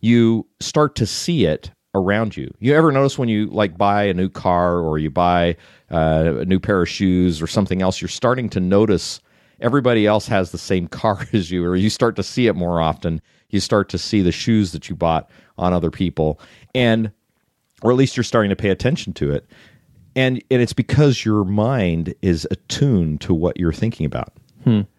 you 0.00 0.46
start 0.60 0.96
to 0.96 1.06
see 1.06 1.44
it 1.44 1.70
around 1.94 2.36
you. 2.36 2.52
You 2.60 2.74
ever 2.74 2.92
notice 2.92 3.18
when 3.18 3.28
you 3.28 3.46
like 3.46 3.76
buy 3.76 4.04
a 4.04 4.14
new 4.14 4.28
car 4.28 4.78
or 4.78 4.98
you 4.98 5.10
buy 5.10 5.56
uh, 5.90 6.34
a 6.40 6.44
new 6.44 6.60
pair 6.60 6.82
of 6.82 6.88
shoes 6.88 7.42
or 7.42 7.46
something 7.46 7.82
else, 7.82 8.00
you're 8.00 8.08
starting 8.08 8.48
to 8.50 8.60
notice 8.60 9.20
everybody 9.60 10.06
else 10.06 10.26
has 10.28 10.50
the 10.52 10.58
same 10.58 10.86
car 10.88 11.26
as 11.32 11.50
you, 11.50 11.64
or 11.64 11.76
you 11.76 11.90
start 11.90 12.16
to 12.16 12.22
see 12.22 12.46
it 12.46 12.54
more 12.54 12.80
often. 12.80 13.20
You 13.50 13.60
start 13.60 13.88
to 13.90 13.98
see 13.98 14.22
the 14.22 14.32
shoes 14.32 14.72
that 14.72 14.88
you 14.88 14.94
bought 14.94 15.28
on 15.58 15.72
other 15.72 15.90
people, 15.90 16.40
and 16.74 17.10
or 17.82 17.90
at 17.90 17.96
least 17.96 18.16
you're 18.16 18.24
starting 18.24 18.50
to 18.50 18.56
pay 18.56 18.70
attention 18.70 19.12
to 19.14 19.32
it. 19.32 19.46
And 20.14 20.42
and 20.50 20.62
it's 20.62 20.72
because 20.72 21.24
your 21.24 21.44
mind 21.44 22.14
is 22.22 22.46
attuned 22.50 23.20
to 23.22 23.34
what 23.34 23.58
you're 23.58 23.72
thinking 23.72 24.06
about. 24.06 24.32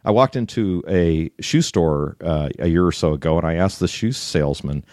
I 0.05 0.11
walked 0.11 0.35
into 0.35 0.83
a 0.87 1.29
shoe 1.39 1.61
store 1.61 2.17
uh, 2.21 2.49
a 2.59 2.67
year 2.67 2.85
or 2.85 2.91
so 2.91 3.13
ago, 3.13 3.37
and 3.37 3.45
I 3.45 3.55
asked 3.55 3.79
the 3.79 3.87
shoe 3.87 4.11
salesman, 4.11 4.83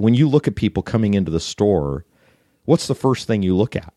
"When 0.00 0.14
you 0.14 0.28
look 0.28 0.48
at 0.48 0.54
people 0.54 0.82
coming 0.82 1.14
into 1.14 1.30
the 1.30 1.40
store, 1.40 2.04
what's 2.64 2.86
the 2.86 2.94
first 2.94 3.26
thing 3.26 3.42
you 3.42 3.54
look 3.56 3.76
at?" 3.76 3.92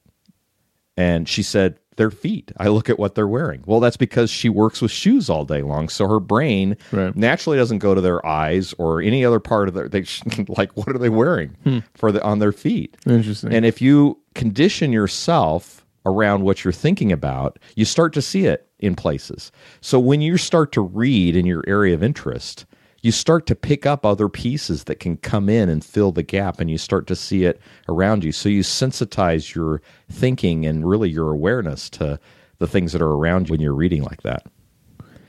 And 0.98 1.28
she 1.28 1.42
said, 1.42 1.80
"Their 1.96 2.12
feet. 2.12 2.52
I 2.58 2.68
look 2.68 2.90
at 2.90 3.00
what 3.00 3.16
they're 3.16 3.28
wearing." 3.28 3.64
Well, 3.66 3.80
that's 3.80 3.98
because 3.98 4.30
she 4.30 4.50
works 4.50 4.82
with 4.82 4.92
shoes 4.92 5.30
all 5.30 5.46
day 5.46 5.62
long, 5.62 5.90
so 5.90 6.08
her 6.08 6.20
brain 6.20 6.76
Right. 6.92 7.16
naturally 7.16 7.58
doesn't 7.58 7.80
go 7.80 7.96
to 7.96 8.02
their 8.02 8.24
eyes 8.26 8.74
or 8.78 9.02
any 9.02 9.24
other 9.26 9.40
part 9.40 9.68
of 9.68 9.74
their. 9.74 9.88
They 9.88 10.06
like 10.48 10.76
what 10.76 10.90
are 10.90 11.00
they 11.00 11.10
wearing 11.10 11.56
hmm. 11.64 11.80
for 11.96 12.12
the 12.12 12.24
on 12.24 12.40
their 12.40 12.52
feet? 12.52 12.98
Interesting. 13.08 13.54
And 13.54 13.66
if 13.66 13.82
you 13.82 14.20
condition 14.36 14.92
yourself 14.92 15.86
around 16.06 16.44
what 16.44 16.64
you're 16.64 16.74
thinking 16.74 17.12
about, 17.12 17.60
you 17.76 17.86
start 17.86 18.14
to 18.14 18.22
see 18.22 18.46
it 18.46 18.68
in 18.80 18.96
places. 18.96 19.52
So 19.80 20.00
when 20.00 20.22
you 20.22 20.38
start 20.38 20.72
to 20.74 20.82
read 20.82 21.36
in 21.36 21.46
your 21.46 21.64
area 21.66 21.94
of 21.94 22.04
interest, 22.04 22.66
you 23.04 23.12
start 23.12 23.46
to 23.48 23.56
pick 23.56 23.86
up 23.86 24.06
other 24.06 24.30
pieces 24.30 24.86
that 24.86 24.96
can 24.96 25.18
come 25.18 25.50
in 25.50 25.68
and 25.68 25.84
fill 25.84 26.14
the 26.14 26.24
gap, 26.24 26.60
and 26.60 26.72
you 26.72 26.78
start 26.78 27.06
to 27.08 27.16
see 27.16 27.44
it 27.44 27.62
around 27.90 28.24
you. 28.24 28.32
So 28.32 28.48
you 28.48 28.62
sensitize 28.62 29.54
your 29.54 29.82
thinking 30.10 30.66
and 30.66 30.88
really 30.88 31.10
your 31.10 31.30
awareness 31.30 31.90
to 31.92 32.18
the 32.60 32.68
things 32.68 32.94
that 32.94 33.02
are 33.02 33.12
around 33.12 33.50
you 33.50 33.54
when 33.54 33.60
you're 33.60 33.76
reading 33.76 34.04
like 34.04 34.22
that. 34.24 34.48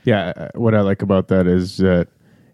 Yeah, 0.05 0.31
uh, 0.37 0.49
what 0.55 0.73
I 0.73 0.81
like 0.81 1.01
about 1.01 1.27
that 1.27 1.47
is 1.47 1.77
that 1.77 2.07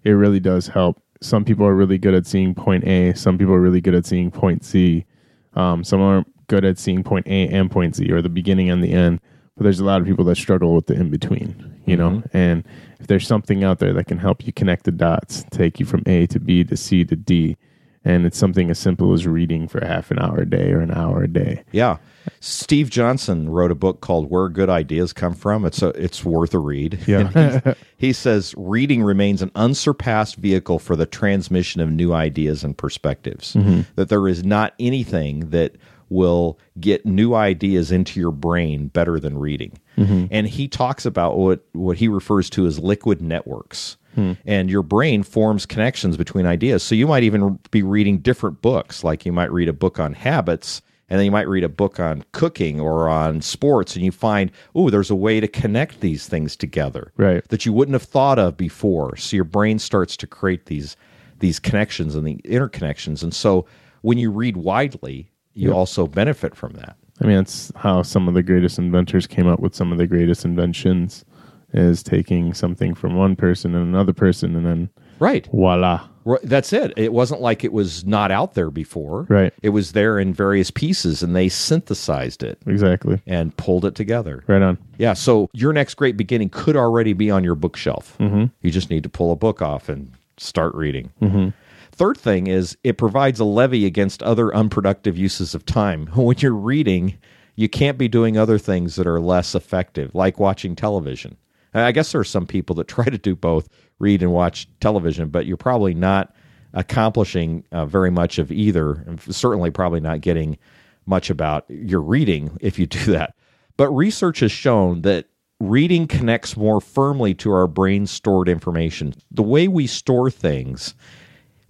it 0.04 0.12
really 0.12 0.40
does 0.40 0.68
help. 0.68 1.02
Some 1.22 1.46
people 1.46 1.68
are 1.68 1.76
really 1.76 2.00
good 2.00 2.16
at 2.16 2.26
seeing 2.26 2.56
point 2.56 2.84
A. 2.86 3.14
Some 3.14 3.38
people 3.38 3.54
are 3.54 3.62
really 3.62 3.82
good 3.82 3.94
at 3.94 4.08
seeing 4.08 4.32
point 4.32 4.66
C. 4.66 5.06
Um, 5.54 5.84
some 5.84 6.02
are 6.02 6.26
good 6.48 6.66
at 6.66 6.80
seeing 6.80 7.04
point 7.04 7.28
A 7.28 7.48
and 7.50 7.70
point 7.70 7.96
Z, 7.96 8.12
or 8.12 8.24
the 8.24 8.30
beginning 8.30 8.72
and 8.72 8.84
the 8.84 8.92
end. 8.92 9.22
But 9.58 9.64
there's 9.64 9.80
a 9.80 9.86
lot 9.86 10.02
of 10.02 10.08
people 10.08 10.26
that 10.26 10.38
struggle 10.38 10.74
with 10.74 10.88
the 10.88 10.94
in 10.94 11.10
between, 11.10 11.82
you 11.86 11.98
know. 11.98 12.10
Mm-hmm. 12.10 12.38
And 12.38 12.64
if 13.00 13.08
there's 13.08 13.28
something 13.28 13.64
out 13.64 13.80
there 13.80 13.94
that 13.94 14.08
can 14.08 14.18
help 14.18 14.46
you 14.46 14.54
connect 14.54 14.86
the 14.86 14.92
dots, 14.92 15.44
take 15.52 15.80
you 15.80 15.86
from 15.86 16.04
A 16.06 16.26
to 16.28 16.40
B 16.40 16.64
to 16.64 16.78
C 16.78 17.04
to 17.04 17.16
D, 17.16 17.58
and 18.04 18.26
it's 18.26 18.38
something 18.38 18.70
as 18.72 18.80
simple 18.80 19.14
as 19.14 19.28
reading 19.28 19.68
for 19.68 19.86
half 19.86 20.10
an 20.10 20.20
hour 20.20 20.40
a 20.40 20.50
day 20.50 20.72
or 20.72 20.80
an 20.80 20.92
hour 20.92 21.24
a 21.24 21.28
day. 21.28 21.64
Yeah. 21.72 21.98
Steve 22.40 22.90
Johnson 22.90 23.50
wrote 23.50 23.72
a 23.72 23.76
book 23.76 24.02
called 24.02 24.30
Where 24.30 24.50
Good 24.50 24.70
Ideas 24.70 25.14
Come 25.14 25.34
From. 25.34 25.66
It's 25.66 25.82
a, 25.82 25.90
it's 25.90 26.26
worth 26.26 26.54
a 26.54 26.60
read. 26.60 27.00
Yeah. 27.08 27.62
He, 27.64 27.74
he 28.08 28.14
says 28.14 28.56
reading 28.58 29.04
remains 29.04 29.42
an 29.42 29.52
unsurpassed 29.54 30.38
vehicle 30.38 30.80
for 30.80 30.96
the 30.96 31.06
transmission 31.06 31.80
of 31.82 31.92
new 31.92 32.14
ideas 32.14 32.64
and 32.64 32.76
perspectives. 32.76 33.54
Mm-hmm. 33.54 33.82
That 33.96 34.10
there 34.10 34.28
is 34.28 34.44
not 34.44 34.74
anything 34.80 35.52
that 35.52 35.76
will 36.12 36.60
get 36.80 37.06
new 37.06 37.34
ideas 37.34 37.92
into 37.92 38.20
your 38.20 38.32
brain 38.32 38.88
better 38.88 39.20
than 39.20 39.38
reading. 39.38 39.80
Mm-hmm. 39.98 40.26
And 40.30 40.48
he 40.48 40.68
talks 40.68 41.06
about 41.06 41.38
what 41.38 41.66
what 41.72 41.98
he 41.98 42.08
refers 42.08 42.50
to 42.52 42.68
as 42.68 42.78
liquid 42.78 43.22
networks. 43.22 43.98
Hmm. 44.14 44.34
And 44.46 44.70
your 44.70 44.84
brain 44.84 45.24
forms 45.24 45.66
connections 45.66 46.18
between 46.18 46.46
ideas. 46.46 46.84
So 46.84 46.96
you 46.96 47.08
might 47.08 47.24
even 47.24 47.58
be 47.72 47.82
reading 47.82 48.18
different 48.20 48.62
books, 48.62 49.06
like 49.06 49.26
you 49.26 49.32
might 49.32 49.52
read 49.54 49.70
a 49.70 49.74
book 49.74 50.00
on 50.00 50.14
habits 50.14 50.82
and 51.10 51.18
then 51.18 51.26
you 51.26 51.32
might 51.32 51.48
read 51.48 51.64
a 51.64 51.70
book 51.70 52.00
on 52.00 52.24
cooking 52.34 52.80
or 52.82 53.08
on 53.10 53.42
sports 53.42 53.96
and 53.96 54.04
you 54.06 54.12
find 54.12 54.50
oh 54.76 54.90
there's 54.90 55.10
a 55.10 55.16
way 55.16 55.40
to 55.42 55.48
connect 55.48 56.00
these 56.02 56.28
things 56.28 56.56
together 56.56 57.12
Right. 57.18 57.46
that 57.50 57.66
you 57.66 57.74
wouldn't 57.74 57.94
have 57.94 58.04
thought 58.04 58.40
of 58.40 58.56
before 58.58 59.18
so 59.18 59.36
your 59.36 59.44
brain 59.44 59.78
starts 59.80 60.16
to 60.18 60.28
create 60.28 60.68
these 60.68 60.96
these 61.40 61.60
connections 61.60 62.16
and 62.16 62.26
the 62.26 62.36
interconnections 62.46 63.24
and 63.24 63.34
so 63.34 63.66
when 64.02 64.18
you 64.18 64.32
read 64.32 64.56
widely 64.58 65.31
you 65.54 65.72
also 65.74 66.08
benefit 66.08 66.56
from 66.56 66.74
that 66.74 66.96
I 67.22 67.28
mean, 67.28 67.38
that's 67.38 67.72
how 67.76 68.02
some 68.02 68.28
of 68.28 68.34
the 68.34 68.42
greatest 68.42 68.80
inventors 68.80 69.28
came 69.28 69.48
up 69.48 69.60
with 69.60 69.76
some 69.76 69.92
of 69.92 70.00
the 70.00 70.08
greatest 70.08 70.44
inventions 70.44 71.24
is 71.72 72.02
taking 72.02 72.54
something 72.54 72.96
from 72.96 73.16
one 73.16 73.36
person 73.36 73.76
and 73.76 73.88
another 73.88 74.12
person 74.12 74.56
and 74.56 74.66
then 74.66 74.90
right 75.20 75.48
voila. 75.48 76.08
That's 76.44 76.72
it. 76.74 76.94
It 76.98 77.14
wasn't 77.14 77.42
like 77.42 77.64
it 77.64 77.74
was 77.74 78.06
not 78.06 78.30
out 78.32 78.54
there 78.54 78.70
before. 78.70 79.26
Right. 79.30 79.54
It 79.64 79.70
was 79.70 79.94
there 79.94 80.20
in 80.20 80.34
various 80.34 80.70
pieces 80.70 81.24
and 81.24 81.36
they 81.36 81.48
synthesized 81.50 82.44
it 82.44 82.60
Exactly. 82.68 83.22
and 83.26 83.56
pulled 83.58 83.86
it 83.86 83.96
together. 83.96 84.44
Right 84.48 84.62
on. 84.62 84.78
Yeah, 84.98 85.14
so 85.14 85.50
your 85.54 85.74
next 85.74 85.96
great 85.96 86.18
beginning 86.18 86.50
could 86.50 86.76
already 86.76 87.14
be 87.14 87.32
on 87.32 87.44
your 87.44 87.56
bookshelf. 87.56 88.18
Mm-hmm. 88.20 88.46
You 88.62 88.72
just 88.72 88.90
need 88.90 89.04
to 89.04 89.10
pull 89.10 89.32
a 89.32 89.36
book 89.36 89.62
off 89.62 89.90
and 89.90 90.12
start 90.38 90.76
reading. 90.76 91.12
Mm-hmm. 91.22 91.50
Third 91.92 92.18
thing 92.18 92.48
is 92.48 92.78
it 92.84 92.98
provides 92.98 93.40
a 93.40 93.46
levee 93.46 93.86
against 93.86 94.24
other 94.24 94.54
unproductive 94.56 95.18
uses 95.18 95.54
of 95.54 95.66
time. 95.66 96.08
When 96.16 96.38
you're 96.40 96.54
reading, 96.54 97.18
you 97.56 97.70
can't 97.70 97.98
be 97.98 98.08
doing 98.08 98.38
other 98.38 98.58
things 98.58 98.96
that 98.96 99.08
are 99.08 99.20
less 99.20 99.56
effective, 99.56 100.16
like 100.16 100.40
watching 100.40 100.76
television. 100.76 101.38
I 101.74 101.92
guess 101.92 102.12
there 102.12 102.22
are 102.22 102.26
some 102.26 102.46
people 102.46 102.76
that 102.78 102.88
try 102.88 103.06
to 103.06 103.18
do 103.18 103.36
both, 103.36 103.70
read 104.00 104.22
and 104.22 104.32
watch 104.32 104.68
television, 104.80 105.30
but 105.30 105.46
you're 105.46 105.58
probably 105.58 105.94
not 105.94 106.34
accomplishing 106.74 107.66
uh, 107.72 107.86
very 107.86 108.12
much 108.12 108.40
of 108.40 108.52
either, 108.52 109.04
and 109.06 109.22
certainly 109.22 109.72
probably 109.72 110.00
not 110.00 110.22
getting 110.22 110.58
much 111.06 111.30
about 111.30 111.66
your 111.70 112.02
reading 112.02 112.58
if 112.62 112.80
you 112.80 112.86
do 112.86 113.12
that. 113.12 113.36
But 113.78 113.90
research 113.92 114.40
has 114.40 114.52
shown 114.52 115.02
that 115.02 115.28
reading 115.60 116.08
connects 116.08 116.58
more 116.58 116.82
firmly 116.82 117.34
to 117.36 117.52
our 117.52 117.68
brain's 117.68 118.12
stored 118.12 118.50
information. 118.50 119.14
The 119.30 119.44
way 119.44 119.68
we 119.68 119.88
store 119.88 120.32
things 120.32 120.96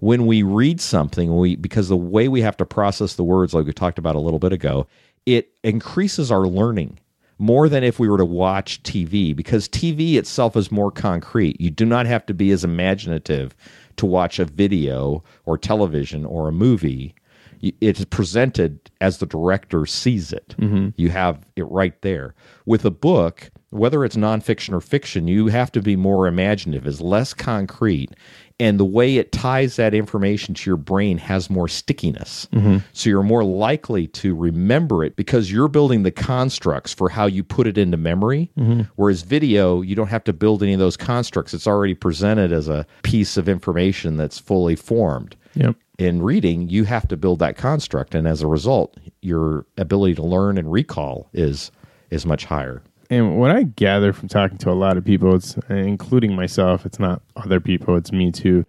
when 0.02 0.26
we 0.26 0.42
read 0.42 0.82
something, 0.82 1.38
we 1.38 1.56
because 1.56 1.88
the 1.88 1.96
way 1.96 2.28
we 2.28 2.42
have 2.42 2.58
to 2.58 2.66
process 2.66 3.16
the 3.16 3.24
words, 3.24 3.54
like 3.54 3.68
we 3.68 3.72
talked 3.72 4.00
about 4.00 4.16
a 4.16 4.20
little 4.20 4.40
bit 4.40 4.52
ago, 4.52 4.88
it 5.26 5.54
increases 5.64 6.32
our 6.32 6.48
learning 6.48 7.00
more 7.38 7.70
than 7.70 7.84
if 7.84 8.00
we 8.00 8.10
were 8.10 8.18
to 8.18 8.26
watch 8.26 8.82
TV 8.84 9.36
because 9.36 9.70
TV 9.70 10.16
itself 10.16 10.58
is 10.58 10.72
more 10.72 10.92
concrete. 10.92 11.60
You 11.62 11.70
do 11.70 11.86
not 11.86 12.08
have 12.08 12.26
to 12.26 12.34
be 12.34 12.50
as 12.52 12.64
imaginative 12.64 13.56
to 13.98 14.08
watch 14.08 14.40
a 14.40 14.46
video 14.46 15.24
or 15.46 15.58
television 15.58 16.26
or 16.26 16.48
a 16.48 16.52
movie. 16.52 17.14
It's 17.62 18.04
presented 18.06 18.80
as 19.02 19.20
the 19.20 19.28
director 19.28 19.86
sees 19.86 20.34
it. 20.34 20.56
Mm-hmm. 20.58 20.90
You 20.96 21.10
have 21.10 21.46
it 21.56 21.70
right 21.70 22.00
there. 22.02 22.34
With 22.66 22.86
a 22.86 22.92
book, 22.92 23.52
whether 23.72 24.04
it's 24.04 24.16
nonfiction 24.16 24.74
or 24.74 24.82
fiction, 24.82 25.28
you 25.28 25.48
have 25.48 25.72
to 25.72 25.82
be 25.82 25.96
more 25.96 26.28
imaginative, 26.28 26.86
It's 26.86 27.02
less 27.02 27.34
concrete. 27.34 28.12
And 28.62 28.80
the 28.80 28.86
way 28.86 29.18
it 29.18 29.32
ties 29.32 29.76
that 29.78 29.96
information 29.96 30.54
to 30.54 30.70
your 30.70 30.78
brain 30.78 31.18
has 31.18 31.50
more 31.50 31.68
stickiness. 31.68 32.48
Mm-hmm. 32.54 32.78
So 32.94 33.10
you're 33.10 33.24
more 33.24 33.44
likely 33.44 34.06
to 34.08 34.36
remember 34.36 35.04
it 35.04 35.16
because 35.16 35.52
you're 35.52 35.68
building 35.68 36.04
the 36.04 36.12
constructs 36.12 36.94
for 36.94 37.10
how 37.10 37.26
you 37.26 37.44
put 37.44 37.66
it 37.66 37.78
into 37.78 37.98
memory. 37.98 38.52
Mm-hmm. 38.58 38.82
Whereas 38.98 39.24
video, 39.24 39.82
you 39.82 39.96
don't 39.96 40.10
have 40.10 40.24
to 40.26 40.34
build 40.34 40.62
any 40.62 40.74
of 40.74 40.80
those 40.80 40.96
constructs. 40.96 41.56
It's 41.56 41.66
already 41.66 41.96
presented 41.96 42.52
as 42.52 42.68
a 42.68 42.86
piece 43.02 43.36
of 43.36 43.50
information 43.50 44.16
that's 44.18 44.38
fully 44.38 44.76
formed 44.76 45.36
Yep. 45.56 45.76
in 45.98 46.22
reading, 46.22 46.70
you 46.70 46.84
have 46.86 47.08
to 47.10 47.18
build 47.18 47.40
that 47.40 47.58
construct, 47.58 48.16
and 48.16 48.28
as 48.28 48.42
a 48.42 48.48
result, 48.48 48.96
your 49.22 49.66
ability 49.78 50.16
to 50.16 50.24
learn 50.24 50.58
and 50.58 50.72
recall 50.72 51.30
is 51.34 51.72
is 52.10 52.26
much 52.26 52.46
higher. 52.46 52.84
And 53.12 53.38
what 53.38 53.52
I 53.52 53.64
gather 53.64 54.14
from 54.14 54.30
talking 54.30 54.58
to 54.60 54.72
a 54.72 54.74
lot 54.74 54.96
of 54.96 55.04
people, 55.04 55.36
it's 55.36 55.58
including 55.70 56.34
myself, 56.34 56.86
it's 56.86 56.98
not 56.98 57.22
other 57.36 57.60
people, 57.60 57.98
it's 57.98 58.14
me 58.14 58.32
too. 58.32 58.66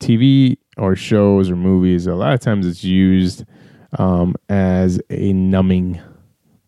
TV 0.00 0.56
or 0.78 0.96
shows 0.96 1.50
or 1.50 1.56
movies, 1.56 2.06
a 2.06 2.14
lot 2.14 2.32
of 2.32 2.40
times 2.40 2.66
it's 2.66 2.82
used 2.82 3.44
um, 3.98 4.34
as 4.48 4.98
a 5.10 5.34
numbing 5.34 6.00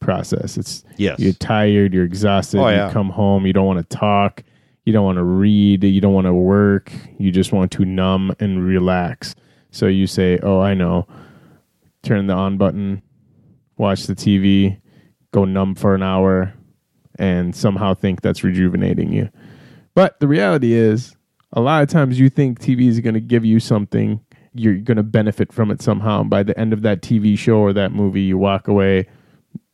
process. 0.00 0.58
It's 0.58 0.84
Yes. 0.98 1.18
you're 1.18 1.32
tired, 1.32 1.94
you're 1.94 2.04
exhausted, 2.04 2.60
Oh, 2.60 2.68
you 2.68 2.76
yeah. 2.76 2.90
come 2.92 3.08
home, 3.08 3.46
you 3.46 3.54
don't 3.54 3.66
want 3.66 3.78
to 3.88 3.96
talk, 3.96 4.42
you 4.84 4.92
don't 4.92 5.06
want 5.06 5.16
to 5.16 5.24
read, 5.24 5.82
you 5.82 6.02
don't 6.02 6.12
want 6.12 6.26
to 6.26 6.34
work, 6.34 6.92
you 7.18 7.32
just 7.32 7.52
want 7.52 7.72
to 7.72 7.86
numb 7.86 8.32
and 8.38 8.62
relax. 8.62 9.34
So 9.70 9.86
you 9.86 10.06
say, 10.06 10.38
"Oh, 10.42 10.60
I 10.60 10.74
know. 10.74 11.06
Turn 12.02 12.26
the 12.26 12.34
on 12.34 12.58
button, 12.58 13.00
watch 13.78 14.04
the 14.06 14.14
TV, 14.14 14.76
go 15.32 15.46
numb 15.46 15.74
for 15.74 15.94
an 15.94 16.02
hour, 16.02 16.52
and 17.18 17.54
somehow 17.54 17.94
think 17.94 18.20
that's 18.20 18.44
rejuvenating 18.44 19.12
you. 19.12 19.30
But 19.94 20.18
the 20.20 20.28
reality 20.28 20.72
is, 20.72 21.16
a 21.52 21.60
lot 21.60 21.82
of 21.82 21.88
times 21.88 22.18
you 22.18 22.28
think 22.28 22.60
TV 22.60 22.88
is 22.88 23.00
going 23.00 23.14
to 23.14 23.20
give 23.20 23.44
you 23.44 23.60
something, 23.60 24.20
you're 24.54 24.76
going 24.76 24.96
to 24.96 25.02
benefit 25.02 25.52
from 25.52 25.70
it 25.70 25.80
somehow. 25.80 26.22
And 26.22 26.30
by 26.30 26.42
the 26.42 26.58
end 26.58 26.72
of 26.72 26.82
that 26.82 27.00
TV 27.00 27.38
show 27.38 27.58
or 27.58 27.72
that 27.72 27.92
movie, 27.92 28.22
you 28.22 28.38
walk 28.38 28.68
away 28.68 29.06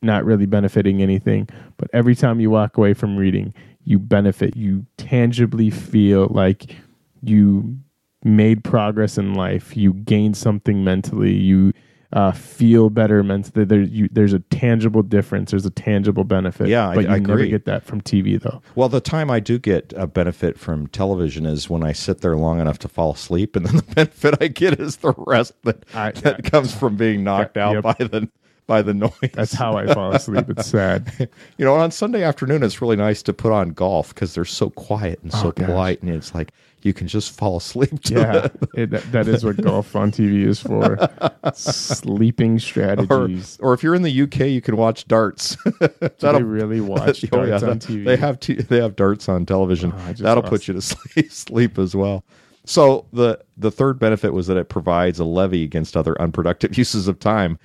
not 0.03 0.25
really 0.25 0.47
benefiting 0.47 1.03
anything. 1.03 1.49
But 1.77 1.91
every 1.93 2.15
time 2.15 2.41
you 2.41 2.51
walk 2.51 2.77
away 2.77 2.95
from 2.95 3.17
reading, 3.17 3.55
you 3.85 3.99
benefit. 3.99 4.57
You 4.57 4.87
tangibly 4.97 5.71
feel 5.71 6.29
like 6.31 6.77
you 7.23 7.79
made 8.23 8.65
progress 8.65 9.19
in 9.19 9.35
life. 9.35 9.77
You 9.77 9.95
gained 9.95 10.37
something 10.37 10.85
mentally. 10.85 11.35
You 11.35 11.73
uh, 12.13 12.33
feel 12.33 12.91
better 12.91 13.23
mentally. 13.23 13.65
There, 13.65 13.81
you, 13.83 14.09
there's 14.11 14.33
a 14.33 14.41
tangible 14.41 15.03
difference. 15.03 15.53
There's 15.53 15.65
a 15.67 15.71
tangible 15.71 16.25
benefit. 16.25 16.69
Yeah, 16.69 16.89
I- 16.89 16.95
but 16.97 17.05
you 17.05 17.11
I 17.11 17.19
never 17.19 17.35
agree. 17.35 17.51
get 17.51 17.65
that 17.67 17.85
from 17.85 18.01
TV 18.01 18.41
though. 18.41 18.63
Well, 18.75 18.89
the 18.89 19.01
time 19.01 19.31
I 19.31 19.39
do 19.41 19.59
get 19.59 19.93
a 19.97 20.07
benefit 20.07 20.59
from 20.59 20.89
television 20.89 21.47
is 21.47 21.71
when 21.71 21.83
I 21.85 21.93
sit 21.93 22.21
there 22.21 22.37
long 22.37 22.61
enough 22.61 22.79
to 22.81 22.89
fall 22.89 23.13
asleep, 23.13 23.55
and 23.57 23.65
then 23.67 23.77
the 23.77 23.83
benefit 23.95 24.35
I 24.41 24.49
get 24.49 24.81
is 24.81 24.97
the 24.97 25.15
rest 25.17 25.53
that 25.63 25.85
I- 25.95 26.11
that 26.13 26.45
comes 26.45 26.75
from 26.75 26.97
being 26.97 27.23
knocked 27.23 27.57
out 27.57 27.75
yep. 27.75 27.83
by 27.85 27.95
the 27.99 28.29
by 28.71 28.83
the 28.83 28.95
noise. 28.95 29.11
That's 29.33 29.53
how 29.53 29.77
I 29.77 29.93
fall 29.93 30.13
asleep. 30.13 30.49
It's 30.49 30.69
sad. 30.69 31.29
you 31.59 31.65
know, 31.65 31.75
on 31.75 31.91
Sunday 31.91 32.23
afternoon, 32.23 32.63
it's 32.63 32.81
really 32.81 32.95
nice 32.95 33.21
to 33.25 33.33
put 33.33 33.51
on 33.51 33.71
golf 33.71 34.15
because 34.15 34.33
they're 34.33 34.45
so 34.45 34.71
quiet 34.71 35.19
and 35.25 35.35
oh, 35.35 35.39
so 35.43 35.49
Oh, 35.49 35.53
polite, 35.53 36.01
and 36.03 36.11
it's 36.15 36.33
like 36.37 36.53
you 36.83 36.93
can 36.93 37.09
just 37.09 37.37
fall 37.37 37.57
asleep. 37.57 38.01
To 38.05 38.15
Yeah, 38.15 38.49
it, 38.81 38.91
that, 38.91 39.11
that 39.11 39.27
is 39.27 39.45
what 39.45 39.57
golf 39.61 39.97
on 39.97 40.13
TV 40.13 40.47
is 40.47 40.61
for. 40.61 40.97
Sleeping 41.55 42.55
or, 42.55 42.59
strategies. 42.61 43.59
or 43.61 43.75
if 43.75 43.83
you're 43.83 43.97
in 43.97 44.03
the 44.03 44.23
UK, 44.23 44.41
you 44.43 44.61
can 44.61 44.77
watch 44.77 45.09
darts. 45.09 45.57
That'll- 46.21 46.43
really 46.43 46.81
watch 46.81 47.25
Oh, 47.33 47.45
darts 47.45 47.63
yeah, 47.65 47.71
on 47.71 47.79
TV? 47.81 48.05
They 48.05 48.17
have 48.17 48.39
t- 48.39 48.55
they 48.55 48.81
have 48.81 48.95
darts 48.95 49.29
on 49.29 49.47
television. 49.47 49.93
Oh, 49.97 50.13
That'll 50.13 50.45
put 50.45 50.69
you 50.69 50.75
to 50.75 50.81
sleep, 50.81 51.33
sleep 51.33 51.77
as 51.77 51.97
well. 51.97 52.25
So 52.67 53.07
the 53.13 53.41
the 53.57 53.73
third 53.73 53.99
benefit 53.99 54.33
was 54.33 54.47
that 54.47 54.57
it 54.57 54.69
provides 54.69 55.19
a 55.19 55.25
levee 55.25 55.65
against 55.65 55.97
other 55.97 56.21
unproductive 56.23 56.79
uses 56.79 57.09
of 57.09 57.19
time. 57.19 57.59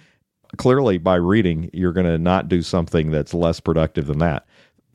Clearly, 0.57 0.97
by 0.97 1.15
reading, 1.15 1.69
you're 1.73 1.93
going 1.93 2.05
to 2.05 2.17
not 2.17 2.47
do 2.47 2.61
something 2.61 3.11
that's 3.11 3.33
less 3.33 3.59
productive 3.59 4.07
than 4.07 4.19
that. 4.19 4.45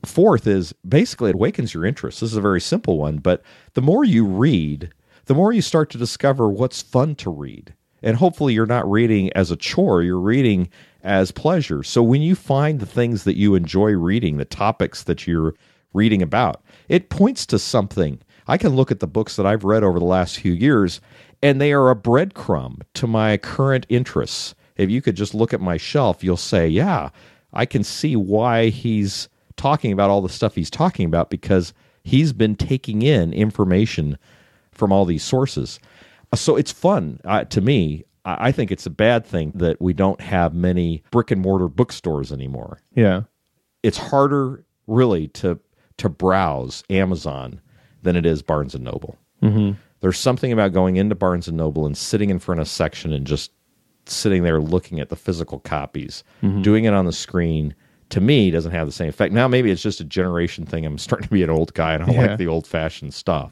Fourth 0.05 0.47
is 0.47 0.73
basically 0.87 1.29
it 1.29 1.35
awakens 1.35 1.73
your 1.73 1.85
interest. 1.85 2.21
This 2.21 2.31
is 2.31 2.37
a 2.37 2.41
very 2.41 2.61
simple 2.61 2.97
one, 2.97 3.17
but 3.17 3.43
the 3.73 3.81
more 3.81 4.03
you 4.03 4.25
read, 4.25 4.91
the 5.25 5.35
more 5.35 5.53
you 5.53 5.61
start 5.61 5.89
to 5.91 5.97
discover 5.97 6.49
what's 6.49 6.81
fun 6.81 7.15
to 7.15 7.29
read. 7.29 7.73
And 8.01 8.17
hopefully, 8.17 8.53
you're 8.53 8.65
not 8.65 8.89
reading 8.89 9.31
as 9.33 9.51
a 9.51 9.55
chore, 9.55 10.01
you're 10.01 10.19
reading 10.19 10.69
as 11.03 11.31
pleasure. 11.31 11.83
So, 11.83 12.01
when 12.01 12.23
you 12.23 12.33
find 12.33 12.79
the 12.79 12.87
things 12.87 13.25
that 13.25 13.37
you 13.37 13.53
enjoy 13.53 13.91
reading, 13.91 14.37
the 14.37 14.45
topics 14.45 15.03
that 15.03 15.27
you're 15.27 15.53
reading 15.93 16.23
about, 16.23 16.63
it 16.89 17.09
points 17.09 17.45
to 17.47 17.59
something. 17.59 18.19
I 18.47 18.57
can 18.57 18.75
look 18.75 18.91
at 18.91 19.01
the 19.01 19.07
books 19.07 19.35
that 19.35 19.45
I've 19.45 19.63
read 19.63 19.83
over 19.83 19.99
the 19.99 20.05
last 20.05 20.39
few 20.39 20.51
years, 20.51 20.99
and 21.43 21.61
they 21.61 21.73
are 21.73 21.91
a 21.91 21.95
breadcrumb 21.95 22.81
to 22.95 23.07
my 23.07 23.37
current 23.37 23.85
interests. 23.87 24.55
If 24.77 24.89
you 24.89 25.01
could 25.01 25.15
just 25.15 25.33
look 25.33 25.53
at 25.53 25.61
my 25.61 25.77
shelf, 25.77 26.23
you'll 26.23 26.37
say, 26.37 26.67
Yeah, 26.67 27.09
I 27.53 27.65
can 27.65 27.83
see 27.83 28.15
why 28.15 28.69
he's 28.69 29.29
talking 29.57 29.91
about 29.91 30.09
all 30.09 30.21
the 30.21 30.29
stuff 30.29 30.55
he's 30.55 30.69
talking 30.69 31.05
about 31.05 31.29
because 31.29 31.73
he's 32.03 32.33
been 32.33 32.55
taking 32.55 33.01
in 33.01 33.33
information 33.33 34.17
from 34.71 34.91
all 34.91 35.05
these 35.05 35.23
sources. 35.23 35.79
So 36.33 36.55
it's 36.55 36.71
fun 36.71 37.19
uh, 37.25 37.45
to 37.45 37.61
me. 37.61 38.03
I 38.25 38.47
I 38.47 38.51
think 38.51 38.71
it's 38.71 38.85
a 38.85 38.91
bad 38.91 39.25
thing 39.25 39.51
that 39.55 39.81
we 39.81 39.93
don't 39.93 40.21
have 40.21 40.53
many 40.53 41.03
brick 41.11 41.31
and 41.31 41.41
mortar 41.41 41.67
bookstores 41.67 42.31
anymore. 42.31 42.79
Yeah. 42.95 43.23
It's 43.83 43.97
harder, 43.97 44.63
really, 44.87 45.27
to 45.29 45.59
to 45.97 46.09
browse 46.09 46.83
Amazon 46.89 47.61
than 48.01 48.15
it 48.15 48.25
is 48.25 48.41
Barnes 48.41 48.73
and 48.73 48.83
Noble. 48.83 49.17
Mm-hmm. 49.43 49.77
There's 49.99 50.17
something 50.17 50.51
about 50.51 50.73
going 50.73 50.97
into 50.97 51.13
Barnes 51.13 51.47
and 51.47 51.57
Noble 51.57 51.85
and 51.85 51.95
sitting 51.95 52.29
in 52.29 52.39
front 52.39 52.59
of 52.59 52.67
a 52.67 52.69
section 52.69 53.13
and 53.13 53.25
just 53.27 53.51
sitting 54.11 54.43
there 54.43 54.59
looking 54.59 54.99
at 54.99 55.09
the 55.09 55.15
physical 55.15 55.59
copies, 55.59 56.23
mm-hmm. 56.43 56.61
doing 56.61 56.85
it 56.85 56.93
on 56.93 57.05
the 57.05 57.11
screen. 57.11 57.75
To 58.09 58.19
me, 58.21 58.51
doesn't 58.51 58.71
have 58.73 58.87
the 58.87 58.91
same 58.91 59.07
effect. 59.07 59.33
Now, 59.33 59.47
maybe 59.47 59.71
it's 59.71 59.81
just 59.81 60.01
a 60.01 60.03
generation 60.03 60.65
thing. 60.65 60.85
I'm 60.85 60.97
starting 60.99 61.27
to 61.27 61.33
be 61.33 61.43
an 61.43 61.49
old 61.49 61.73
guy 61.73 61.93
and 61.93 62.03
I 62.03 62.11
Yeah. 62.11 62.21
like 62.27 62.37
the 62.37 62.47
old 62.47 62.67
fashioned 62.67 63.13
stuff. 63.13 63.51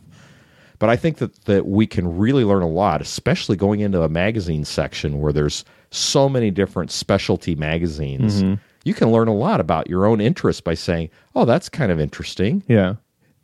But 0.80 0.90
I 0.90 0.96
think 0.96 1.18
that, 1.18 1.46
that 1.46 1.66
we 1.66 1.86
can 1.88 2.18
really 2.18 2.44
learn 2.46 2.62
a 2.62 2.68
lot, 2.70 3.02
especially 3.02 3.58
going 3.58 3.82
into 3.82 4.02
a 4.02 4.10
magazine 4.10 4.64
section 4.66 5.20
where 5.20 5.34
there's 5.34 5.66
so 5.92 6.30
many 6.30 6.52
different 6.52 6.90
specialty 6.92 7.56
magazines. 7.56 8.42
Mm-hmm. 8.44 8.56
You 8.86 8.94
can 8.94 9.12
learn 9.12 9.28
a 9.28 9.36
lot 9.36 9.60
about 9.60 9.90
your 9.90 10.06
own 10.06 10.22
interests 10.22 10.62
by 10.62 10.74
saying, 10.74 11.10
"Oh, 11.36 11.44
that's 11.44 11.68
kind 11.68 11.92
of 11.92 12.00
interesting." 12.00 12.64
Yeah. 12.68 12.96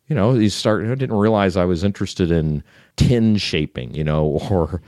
You 0.08 0.16
know, 0.16 0.34
you 0.34 0.50
start. 0.50 0.86
I 0.86 0.96
didn't 0.96 1.18
realize 1.18 1.58
I 1.58 1.66
was 1.66 1.84
interested 1.84 2.32
in 2.32 2.64
tin 2.98 3.38
shaping. 3.38 3.94
You 3.94 4.04
know, 4.04 4.26
or 4.52 4.82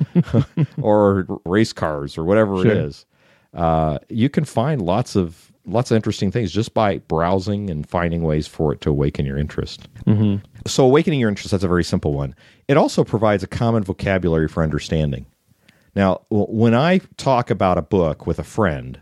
or 0.81 1.25
race 1.45 1.73
cars 1.73 2.17
or 2.17 2.23
whatever 2.23 2.61
Sure. 2.61 2.71
it 2.71 2.77
is. 2.77 3.05
Uh, 3.53 3.97
you 4.09 4.29
can 4.29 4.45
find 4.45 4.81
lots 4.81 5.15
of 5.15 5.51
lots 5.65 5.91
of 5.91 5.95
interesting 5.95 6.31
things 6.31 6.51
just 6.51 6.73
by 6.73 6.97
browsing 6.99 7.69
and 7.69 7.87
finding 7.87 8.23
ways 8.23 8.47
for 8.47 8.73
it 8.73 8.81
to 8.81 8.89
awaken 8.89 9.25
your 9.25 9.37
interest. 9.37 9.87
Mm-hmm. 10.05 10.43
So, 10.65 10.85
awakening 10.85 11.19
your 11.19 11.29
interest 11.29 11.51
that's 11.51 11.63
a 11.63 11.67
very 11.67 11.83
simple 11.83 12.13
one. 12.13 12.35
It 12.67 12.77
also 12.77 13.03
provides 13.03 13.43
a 13.43 13.47
common 13.47 13.83
vocabulary 13.83 14.47
for 14.47 14.63
understanding. 14.63 15.25
Now, 15.95 16.21
when 16.29 16.75
I 16.75 16.99
talk 17.17 17.49
about 17.49 17.77
a 17.77 17.81
book 17.81 18.27
with 18.27 18.37
a 18.37 18.43
friend, 18.43 18.99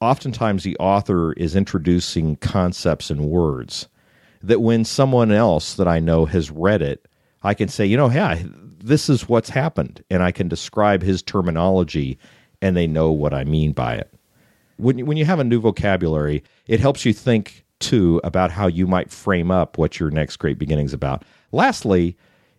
oftentimes 0.00 0.62
the 0.62 0.76
author 0.78 1.32
is 1.32 1.56
introducing 1.56 2.36
concepts 2.36 3.10
and 3.10 3.22
words 3.28 3.88
that 4.42 4.60
when 4.60 4.84
someone 4.84 5.32
else 5.32 5.74
that 5.74 5.88
I 5.88 5.98
know 5.98 6.26
has 6.26 6.50
read 6.52 6.80
it, 6.80 7.07
I 7.42 7.54
can 7.54 7.68
say, 7.68 7.86
you 7.86 7.96
know, 7.96 8.10
yeah, 8.10 8.38
this 8.78 9.08
is 9.08 9.28
what's 9.28 9.50
happened. 9.50 10.02
And 10.10 10.22
I 10.22 10.32
can 10.32 10.48
describe 10.48 11.02
his 11.02 11.22
terminology 11.22 12.18
and 12.60 12.76
they 12.76 12.86
know 12.86 13.12
what 13.12 13.34
I 13.34 13.44
mean 13.44 13.72
by 13.72 13.94
it. 13.94 14.12
When 14.76 14.98
you, 14.98 15.06
when 15.06 15.16
you 15.16 15.24
have 15.24 15.40
a 15.40 15.44
new 15.44 15.60
vocabulary, 15.60 16.42
it 16.66 16.80
helps 16.80 17.04
you 17.04 17.12
think 17.12 17.64
too 17.80 18.20
about 18.24 18.50
how 18.50 18.66
you 18.66 18.86
might 18.86 19.10
frame 19.10 19.50
up 19.50 19.78
what 19.78 20.00
your 20.00 20.10
next 20.10 20.36
great 20.36 20.58
beginning's 20.58 20.92
about. 20.92 21.24
Lastly, 21.52 22.16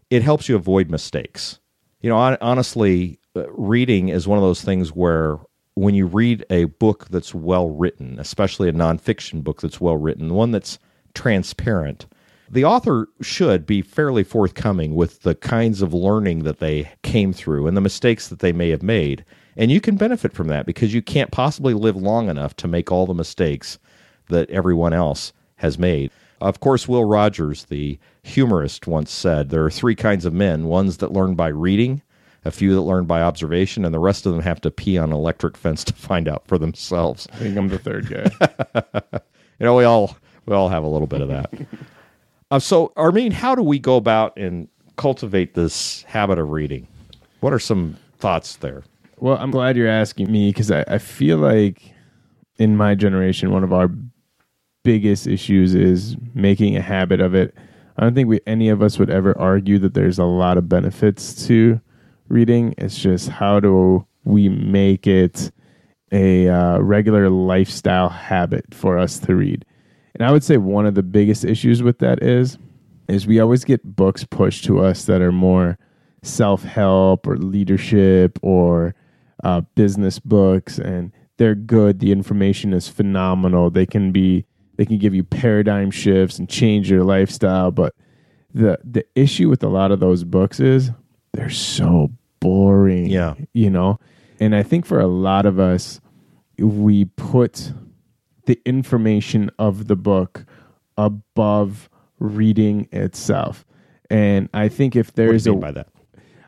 it 0.09 0.23
helps 0.23 0.47
you 0.47 0.55
avoid 0.55 0.89
mistakes. 0.89 1.59
You 2.01 2.09
know, 2.09 2.17
hon- 2.17 2.37
honestly, 2.41 3.19
uh, 3.35 3.49
reading 3.51 4.09
is 4.09 4.27
one 4.27 4.37
of 4.37 4.43
those 4.43 4.61
things 4.61 4.89
where 4.89 5.37
when 5.75 5.95
you 5.95 6.05
read 6.05 6.45
a 6.49 6.65
book 6.65 7.07
that's 7.09 7.33
well 7.33 7.69
written, 7.69 8.19
especially 8.19 8.69
a 8.69 8.73
nonfiction 8.73 9.43
book 9.43 9.61
that's 9.61 9.79
well 9.79 9.97
written, 9.97 10.33
one 10.33 10.51
that's 10.51 10.79
transparent, 11.13 12.05
the 12.49 12.65
author 12.65 13.07
should 13.21 13.65
be 13.65 13.81
fairly 13.81 14.23
forthcoming 14.23 14.95
with 14.95 15.21
the 15.21 15.35
kinds 15.35 15.81
of 15.81 15.93
learning 15.93 16.43
that 16.43 16.59
they 16.59 16.91
came 17.03 17.33
through 17.33 17.67
and 17.67 17.77
the 17.77 17.81
mistakes 17.81 18.27
that 18.27 18.39
they 18.39 18.51
may 18.51 18.69
have 18.69 18.83
made. 18.83 19.23
And 19.55 19.71
you 19.71 19.81
can 19.81 19.97
benefit 19.97 20.33
from 20.33 20.47
that 20.47 20.65
because 20.65 20.93
you 20.93 21.01
can't 21.01 21.31
possibly 21.31 21.73
live 21.73 21.95
long 21.95 22.29
enough 22.29 22.55
to 22.57 22.67
make 22.67 22.91
all 22.91 23.05
the 23.05 23.13
mistakes 23.13 23.77
that 24.29 24.49
everyone 24.49 24.93
else 24.93 25.33
has 25.57 25.77
made. 25.77 26.11
Of 26.41 26.59
course, 26.59 26.87
Will 26.87 27.03
Rogers, 27.03 27.65
the 27.65 27.99
humorist, 28.23 28.87
once 28.87 29.11
said 29.11 29.49
there 29.49 29.65
are 29.65 29.71
three 29.71 29.95
kinds 29.95 30.25
of 30.25 30.33
men 30.33 30.65
ones 30.65 30.97
that 30.97 31.11
learn 31.11 31.35
by 31.35 31.49
reading, 31.49 32.01
a 32.45 32.51
few 32.51 32.73
that 32.73 32.81
learn 32.81 33.05
by 33.05 33.21
observation, 33.21 33.83
and 33.83 33.93
the 33.93 33.99
rest 33.99 34.25
of 34.25 34.31
them 34.31 34.41
have 34.41 34.61
to 34.61 34.71
pee 34.71 34.97
on 34.97 35.09
an 35.09 35.15
electric 35.15 35.57
fence 35.57 35.83
to 35.83 35.93
find 35.93 36.29
out 36.29 36.47
for 36.47 36.57
themselves. 36.57 37.27
I 37.33 37.37
think 37.37 37.57
I'm 37.57 37.67
the 37.67 37.77
third 37.77 38.07
guy. 38.09 39.19
You 39.59 39.65
know, 39.65 39.75
we 39.75 39.83
all 39.83 40.15
we 40.45 40.55
all 40.55 40.69
have 40.69 40.83
a 40.83 40.87
little 40.87 41.05
bit 41.05 41.19
of 41.19 41.27
that. 41.27 41.51
uh, 42.51 42.59
so, 42.59 42.91
Armin, 42.95 43.31
how 43.31 43.55
do 43.55 43.61
we 43.61 43.79
go 43.79 43.95
about 43.95 44.37
and 44.37 44.67
cultivate 44.97 45.53
this 45.53 46.03
habit 46.03 46.39
of 46.39 46.49
reading? 46.49 46.87
What 47.39 47.53
are 47.53 47.59
some 47.59 47.97
thoughts 48.17 48.57
there? 48.57 48.83
Well, 49.17 49.37
I'm 49.37 49.51
glad 49.51 49.77
you're 49.77 49.87
asking 49.87 50.31
me 50.31 50.49
because 50.49 50.71
I, 50.71 50.83
I 50.87 50.97
feel 50.97 51.37
like 51.37 51.93
in 52.57 52.75
my 52.75 52.95
generation, 52.95 53.51
one 53.51 53.63
of 53.63 53.73
our 53.73 53.89
biggest 54.83 55.27
issues 55.27 55.75
is 55.75 56.15
making 56.33 56.75
a 56.75 56.81
habit 56.81 57.21
of 57.21 57.35
it. 57.35 57.53
I 57.97 58.03
don't 58.03 58.15
think 58.15 58.29
we 58.29 58.39
any 58.47 58.69
of 58.69 58.81
us 58.81 58.97
would 58.97 59.09
ever 59.09 59.37
argue 59.37 59.77
that 59.79 59.93
there's 59.93 60.19
a 60.19 60.25
lot 60.25 60.57
of 60.57 60.69
benefits 60.69 61.47
to 61.47 61.81
reading. 62.29 62.73
It's 62.77 62.97
just 62.97 63.29
how 63.29 63.59
do 63.59 64.05
we 64.23 64.47
make 64.49 65.05
it 65.05 65.51
a 66.11 66.47
uh, 66.47 66.79
regular 66.79 67.29
lifestyle 67.29 68.09
habit 68.09 68.73
for 68.73 68.97
us 68.97 69.19
to 69.19 69.35
read? 69.35 69.65
And 70.19 70.27
I 70.27 70.31
would 70.31 70.43
say 70.43 70.57
one 70.57 70.85
of 70.85 70.95
the 70.95 71.03
biggest 71.03 71.45
issues 71.45 71.81
with 71.81 71.99
that 71.99 72.21
is 72.21 72.57
is 73.07 73.25
we 73.25 73.39
always 73.39 73.63
get 73.63 73.95
books 73.95 74.23
pushed 74.23 74.65
to 74.65 74.79
us 74.79 75.05
that 75.05 75.21
are 75.21 75.31
more 75.31 75.79
self 76.21 76.63
help 76.63 77.25
or 77.25 77.37
leadership 77.37 78.37
or 78.43 78.93
uh, 79.43 79.61
business 79.75 80.19
books, 80.19 80.77
and 80.77 81.11
they're 81.37 81.55
good. 81.55 81.99
The 81.99 82.11
information 82.11 82.73
is 82.73 82.87
phenomenal. 82.87 83.69
They 83.69 83.85
can 83.85 84.11
be 84.11 84.45
they 84.75 84.85
can 84.85 84.97
give 84.97 85.15
you 85.15 85.23
paradigm 85.23 85.91
shifts 85.91 86.37
and 86.37 86.47
change 86.47 86.91
your 86.91 87.03
lifestyle. 87.03 87.71
But 87.71 87.95
the 88.53 88.77
the 88.83 89.05
issue 89.15 89.49
with 89.49 89.63
a 89.63 89.69
lot 89.69 89.91
of 89.91 89.99
those 89.99 90.23
books 90.23 90.59
is 90.59 90.91
they're 91.33 91.49
so 91.49 92.11
boring. 92.39 93.07
Yeah. 93.07 93.35
you 93.53 93.69
know, 93.69 93.99
and 94.39 94.55
I 94.55 94.63
think 94.63 94.85
for 94.85 94.99
a 94.99 95.07
lot 95.07 95.45
of 95.45 95.59
us, 95.59 96.01
we 96.57 97.05
put 97.05 97.71
the 98.49 98.59
information 98.65 99.51
of 99.59 99.85
the 99.85 99.95
book 99.95 100.43
above 100.97 101.87
reading 102.17 102.89
itself. 102.91 103.63
And 104.09 104.49
I 104.55 104.69
think 104.69 104.95
if 104.95 105.13
there's 105.13 105.45
a 105.45 105.53
by 105.53 105.69
that? 105.69 105.87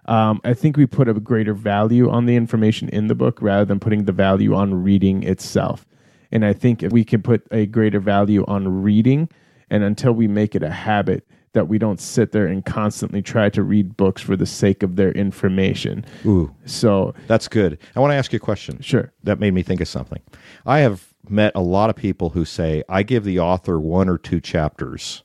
um, 0.06 0.42
I 0.44 0.56
think 0.56 0.78
we 0.78 0.88
put 0.88 1.08
a 1.08 1.14
greater 1.14 1.54
value 1.54 2.10
on 2.10 2.26
the 2.26 2.36
information 2.36 2.90
in 2.90 3.06
the 3.06 3.14
book 3.14 3.40
rather 3.40 3.66
than 3.66 3.80
putting 3.80 4.06
the 4.06 4.12
value 4.12 4.56
on 4.56 4.84
reading 4.84 5.22
itself. 5.22 5.86
And 6.32 6.44
I 6.44 6.54
think 6.54 6.82
if 6.82 6.92
we 6.92 7.04
can 7.04 7.22
put 7.22 7.44
a 7.52 7.68
greater 7.68 8.00
value 8.00 8.44
on 8.48 8.82
reading, 8.82 9.30
and 9.70 9.84
until 9.84 10.14
we 10.14 10.28
make 10.28 10.56
it 10.56 10.64
a 10.64 10.72
habit, 10.72 11.28
that 11.54 11.68
we 11.68 11.78
don't 11.78 12.02
sit 12.02 12.32
there 12.32 12.48
and 12.48 12.66
constantly 12.66 13.22
try 13.22 13.50
to 13.50 13.62
read 13.62 13.96
books 13.96 14.24
for 14.24 14.36
the 14.36 14.48
sake 14.48 14.82
of 14.82 14.96
their 14.96 15.12
information. 15.12 16.04
Ooh, 16.26 16.50
So, 16.66 17.14
that's 17.28 17.48
good. 17.48 17.78
I 17.96 18.00
want 18.00 18.10
to 18.12 18.16
ask 18.16 18.34
you 18.34 18.38
a 18.38 18.40
question. 18.40 18.82
sure. 18.82 19.12
that 19.24 19.40
made 19.40 19.54
me 19.54 19.62
think 19.62 19.82
of 19.82 19.88
something. 19.88 20.20
I 20.66 20.80
have 20.80 21.11
met 21.32 21.52
a 21.56 21.62
lot 21.62 21.90
of 21.90 21.96
people 21.96 22.30
who 22.30 22.46
say, 22.46 22.84
I 22.90 23.04
give 23.04 23.24
the 23.24 23.40
author 23.40 23.80
one 23.80 24.10
or 24.10 24.18
two 24.18 24.40
chapters 24.40 25.24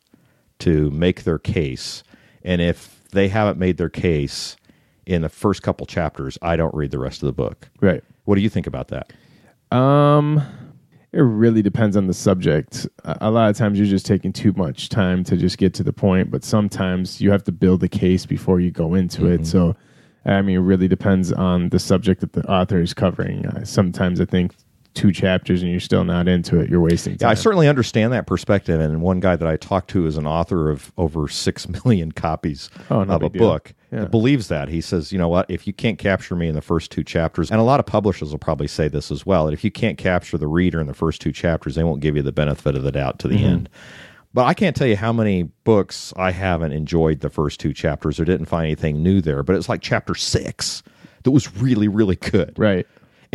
to 0.61 0.91
make 0.91 1.25
their 1.25 1.39
case. 1.39 2.03
And 2.43 2.61
if 2.63 3.03
they 3.11 3.29
haven't 3.29 3.59
made 3.59 3.77
their 3.77 3.89
case 3.89 4.57
in 5.05 5.23
the 5.23 5.29
first 5.29 5.63
couple 5.63 5.87
chapters, 5.87 6.39
I 6.43 6.57
don't 6.57 6.75
read 6.75 6.91
the 6.91 6.99
rest 6.99 7.23
of 7.23 7.27
the 7.27 7.33
book. 7.33 7.69
Right. 7.81 8.03
What 8.25 8.37
do 8.37 8.41
you 8.41 8.49
think 8.49 8.67
about 8.67 8.89
that? 8.89 9.13
Um, 9.77 10.43
it 11.13 11.21
really 11.21 11.63
depends 11.63 11.97
on 11.97 12.07
the 12.07 12.15
subject. 12.15 12.87
A 13.05 13.31
lot 13.31 13.49
of 13.51 13.57
times 13.57 13.79
you're 13.79 13.87
just 13.87 14.07
taking 14.07 14.33
too 14.33 14.53
much 14.53 14.89
time 14.89 15.25
to 15.25 15.37
just 15.37 15.59
get 15.59 15.75
to 15.75 15.83
the 15.83 15.93
point, 15.93 16.31
but 16.31 16.45
sometimes 16.45 17.21
you 17.21 17.31
have 17.31 17.45
to 17.45 17.53
build 17.53 17.83
a 17.83 17.89
case 17.89 18.27
before 18.27 18.61
you 18.61 18.71
go 18.71 18.95
into 18.95 19.27
it. 19.27 19.47
So, 19.47 19.77
I 20.25 20.43
mean, 20.43 20.57
it 20.57 20.61
really 20.61 20.89
depends 20.89 21.33
on 21.33 21.69
the 21.71 21.79
subject 21.79 22.21
that 22.21 22.33
the 22.33 22.45
author 22.51 22.81
is 22.81 22.93
covering. 22.93 23.47
Uh, 23.47 23.65
sometimes 23.65 24.21
I 24.21 24.25
think 24.25 24.55
two 24.97 25.13
chapters 25.13 25.63
and 25.63 25.71
you're 25.71 25.79
still 25.79 26.03
not 26.05 26.27
into 26.27 26.59
it, 26.59 26.69
you're 26.69 26.81
wasting 26.81 27.13
Yeah, 27.13 27.19
time. 27.19 27.31
I 27.31 27.35
certainly 27.35 27.69
understand 27.69 28.13
that 28.13 28.27
perspective. 28.27 28.81
And 28.81 29.01
one 29.01 29.21
guy 29.21 29.37
that 29.37 29.47
I 29.47 29.57
talked 29.57 29.91
to 29.91 30.07
is 30.07 30.17
an 30.17 30.27
author 30.27 30.71
of 30.71 30.93
over 30.99 31.29
six 31.29 31.69
million 31.85 32.11
copies 32.13 32.69
Oh, 32.91 33.05
no 33.05 33.15
of 33.15 33.23
a 33.23 33.29
deal. 33.29 33.39
book. 33.41 33.73
Yeah. 33.93 34.01
that 34.01 34.11
believes 34.11 34.49
that. 34.49 34.69
He 34.69 34.81
says, 34.81 35.13
you 35.13 35.19
know 35.19 35.29
what? 35.29 35.49
If 35.49 35.67
you 35.69 35.73
can't 35.73 35.99
capture 35.99 36.35
me 36.35 36.49
in 36.49 36.55
the 36.57 36.61
first 36.61 36.91
two 36.91 37.05
chapters, 37.05 37.53
and 37.53 37.61
a 37.61 37.65
lot 37.65 37.79
of 37.79 37.87
publishers 37.87 38.33
will 38.33 38.39
probably 38.39 38.67
say 38.67 38.89
this 38.89 39.13
as 39.13 39.25
well, 39.25 39.47
that 39.47 39.53
if 39.53 39.63
you 39.63 39.71
can't 39.71 39.97
capture 39.97 40.37
the 40.39 40.49
reader 40.49 40.81
in 40.81 40.89
the 40.89 40.95
first 40.95 41.21
two 41.21 41.31
chapters, 41.31 41.77
they 41.77 41.85
won't 41.85 42.01
give 42.01 42.17
you 42.17 42.23
the 42.23 42.33
benefit 42.33 42.75
of 42.75 42.83
the 42.83 42.91
doubt 42.91 43.21
to 43.21 43.29
the 43.29 43.37
Mm-hmm. 43.37 43.45
end. 43.47 43.69
But 44.35 44.45
I 44.47 44.55
can't 44.55 44.75
tell 44.77 44.87
you 44.89 44.97
how 44.97 45.13
many 45.15 45.45
books 45.65 46.13
I 46.17 46.31
haven't 46.33 46.73
enjoyed 46.73 47.21
the 47.21 47.31
first 47.31 47.59
two 47.61 47.73
chapters 47.73 48.19
or 48.21 48.25
didn't 48.27 48.47
find 48.47 48.65
anything 48.67 49.03
new 49.03 49.21
there. 49.23 49.43
But 49.43 49.57
it's 49.57 49.69
like 49.69 49.81
chapter 49.81 50.15
six 50.15 50.83
that 51.23 51.31
was 51.31 51.57
really, 51.57 51.89
really 51.89 52.17
good. 52.17 52.53
right. 52.59 52.87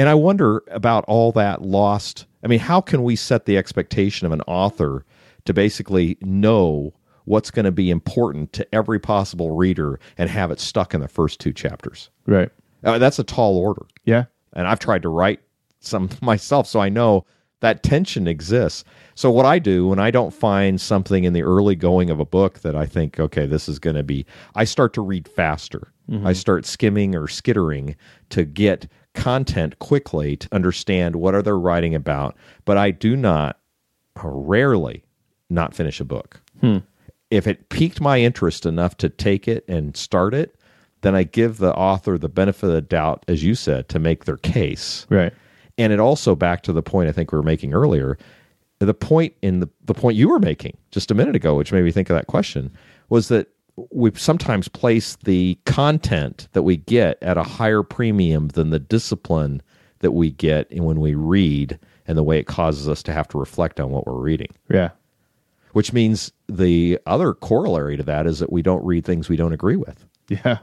And 0.02 0.10
I 0.10 0.16
wonder 0.16 0.64
about 0.72 1.06
all 1.08 1.32
that 1.34 1.62
lost. 1.62 2.26
I 2.44 2.48
mean, 2.48 2.58
how 2.58 2.82
can 2.82 3.04
we 3.04 3.16
set 3.16 3.46
the 3.46 3.56
expectation 3.56 4.26
of 4.26 4.34
an 4.34 4.42
author 4.48 5.06
to 5.46 5.54
basically 5.54 6.18
know 6.22 6.96
what's 7.26 7.52
going 7.52 7.66
to 7.66 7.72
be 7.72 7.92
important 7.92 8.52
to 8.54 8.68
every 8.74 9.00
possible 9.00 9.52
reader 9.52 10.00
and 10.18 10.28
have 10.28 10.50
it 10.50 10.60
stuck 10.60 10.96
in 10.96 11.02
the 11.02 11.08
first 11.08 11.40
two 11.40 11.54
chapters? 11.54 12.10
Right. 12.26 12.50
Uh, 12.84 12.98
that's 12.98 13.20
a 13.20 13.24
tall 13.24 13.60
order. 13.60 13.86
Yeah. 14.04 14.24
And 14.54 14.68
I've 14.68 14.80
tried 14.80 15.04
to 15.04 15.10
write 15.10 15.40
some 15.82 16.10
myself, 16.24 16.66
so 16.66 16.80
I 16.80 16.90
know 16.90 17.28
that 17.62 17.84
tension 17.84 18.28
exists. 18.28 18.84
So 19.16 19.32
what 19.32 19.46
I 19.46 19.60
do 19.60 19.88
when 19.88 20.00
I 20.00 20.12
don't 20.12 20.34
find 20.34 20.80
something 20.80 21.24
in 21.24 21.34
the 21.34 21.44
early 21.44 21.76
going 21.76 22.10
of 22.10 22.20
a 22.20 22.26
book 22.26 22.60
that 22.60 22.76
I 22.76 22.86
think, 22.86 23.20
okay, 23.20 23.46
this 23.46 23.70
is 23.70 23.80
going 23.80 23.96
to 23.96 24.04
be, 24.04 24.26
I 24.56 24.66
start 24.66 24.94
to 24.94 25.02
read 25.02 25.28
faster. 25.28 25.92
Mm-hmm. 26.10 26.28
I 26.28 26.34
start 26.34 26.66
skimming 26.66 27.16
or 27.16 27.28
skittering 27.28 27.96
to 28.30 28.44
get 28.44 28.88
content 29.14 29.80
quickly 29.80 30.36
to 30.38 30.48
understand 30.52 31.16
what 31.16 31.36
are 31.36 31.42
they 31.42 31.52
writing 31.52 31.96
about. 31.96 32.36
But 32.66 32.78
I 32.78 32.92
do 32.92 33.16
not, 33.16 33.60
uh, 34.18 34.28
rarely, 34.28 35.04
not 35.50 35.74
finish 35.74 36.00
a 36.00 36.06
book. 36.06 36.42
Hmm. 36.60 36.80
If 37.30 37.48
it 37.48 37.70
piqued 37.70 38.02
my 38.02 38.20
interest 38.20 38.66
enough 38.66 38.98
to 38.98 39.10
take 39.10 39.48
it 39.48 39.64
and 39.68 39.96
start 39.96 40.34
it, 40.34 40.56
then 41.02 41.16
I 41.16 41.24
give 41.24 41.58
the 41.58 41.74
author 41.76 42.18
the 42.18 42.30
benefit 42.30 42.68
of 42.68 42.74
the 42.74 42.82
doubt, 42.82 43.24
as 43.28 43.44
you 43.44 43.56
said, 43.56 43.88
to 43.90 44.00
make 44.00 44.26
their 44.26 44.38
case. 44.38 45.06
Right. 45.10 45.34
And 45.82 45.92
it 45.92 46.00
also 46.00 46.36
back 46.36 46.62
to 46.64 46.74
the 46.74 46.84
point 46.84 47.10
I 47.10 47.12
think 47.12 47.32
we 47.32 47.38
were 47.38 47.44
making 47.44 47.74
earlier, 47.74 48.18
the 48.80 48.94
point 48.94 49.34
in 49.42 49.60
the 49.60 49.70
the 49.86 49.94
point 49.94 50.16
you 50.16 50.30
were 50.30 50.40
making 50.40 50.78
just 50.92 51.12
a 51.12 51.14
minute 51.14 51.36
ago, 51.36 51.56
which 51.56 51.72
made 51.72 51.84
me 51.84 51.92
think 51.92 52.10
of 52.10 52.16
that 52.16 52.28
question, 52.28 52.72
was 53.10 53.28
that 53.30 53.48
we 53.92 54.12
sometimes 54.16 54.68
place 54.68 55.18
the 55.24 55.58
content 55.66 56.48
that 56.54 56.64
we 56.64 56.78
get 56.78 57.18
at 57.22 57.38
a 57.38 57.44
higher 57.44 57.84
premium 57.84 58.50
than 58.50 58.70
the 58.70 58.80
discipline 58.80 59.62
that 60.00 60.12
we 60.12 60.32
get 60.32 60.72
when 60.72 61.00
we 61.00 61.16
read 61.16 61.80
and 62.08 62.18
the 62.18 62.24
way 62.24 62.38
it 62.38 62.48
causes 62.48 62.90
us 62.90 63.02
to 63.04 63.14
have 63.14 63.28
to 63.30 63.38
reflect 63.38 63.80
on 63.80 63.92
what 63.92 64.06
we're 64.06 64.20
reading. 64.20 64.50
Yeah. 64.70 64.90
Which 65.74 65.94
means 65.94 66.32
the 66.50 67.00
other 67.06 67.34
corollary 67.34 67.98
to 67.98 68.04
that 68.04 68.28
is 68.28 68.40
that 68.40 68.52
we 68.52 68.62
don't 68.62 68.84
read 68.84 69.06
things 69.06 69.30
we 69.30 69.38
don't 69.38 69.54
agree 69.54 69.78
with. 69.78 70.06
Yeah. 70.28 70.60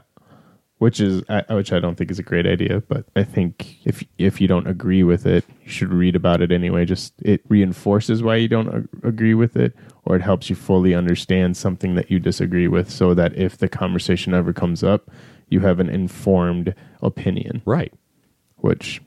Which 0.79 1.01
is 1.01 1.21
I, 1.27 1.43
which 1.53 1.73
I 1.73 1.79
don't 1.79 1.95
think 1.95 2.09
is 2.09 2.19
a 2.19 2.23
great 2.23 2.47
idea, 2.47 2.81
but 2.87 3.05
I 3.13 3.25
think 3.25 3.85
if 3.85 4.01
if 4.17 4.39
you 4.39 4.47
don't 4.47 4.65
agree 4.65 5.03
with 5.03 5.25
it, 5.25 5.43
you 5.65 5.69
should 5.69 5.91
read 5.91 6.15
about 6.15 6.41
it 6.41 6.53
anyway. 6.53 6.85
Just 6.85 7.13
it 7.21 7.41
reinforces 7.49 8.23
why 8.23 8.37
you 8.37 8.47
don't 8.47 8.89
agree 9.03 9.33
with 9.33 9.57
it, 9.57 9.75
or 10.05 10.15
it 10.15 10.21
helps 10.21 10.49
you 10.49 10.55
fully 10.55 10.95
understand 10.95 11.57
something 11.57 11.95
that 11.95 12.09
you 12.09 12.17
disagree 12.17 12.69
with, 12.69 12.89
so 12.89 13.13
that 13.13 13.35
if 13.35 13.57
the 13.57 13.67
conversation 13.67 14.33
ever 14.33 14.53
comes 14.53 14.81
up, 14.81 15.11
you 15.49 15.59
have 15.59 15.81
an 15.81 15.89
informed 15.89 16.73
opinion. 17.01 17.61
Right. 17.65 17.93
Which 18.55 19.01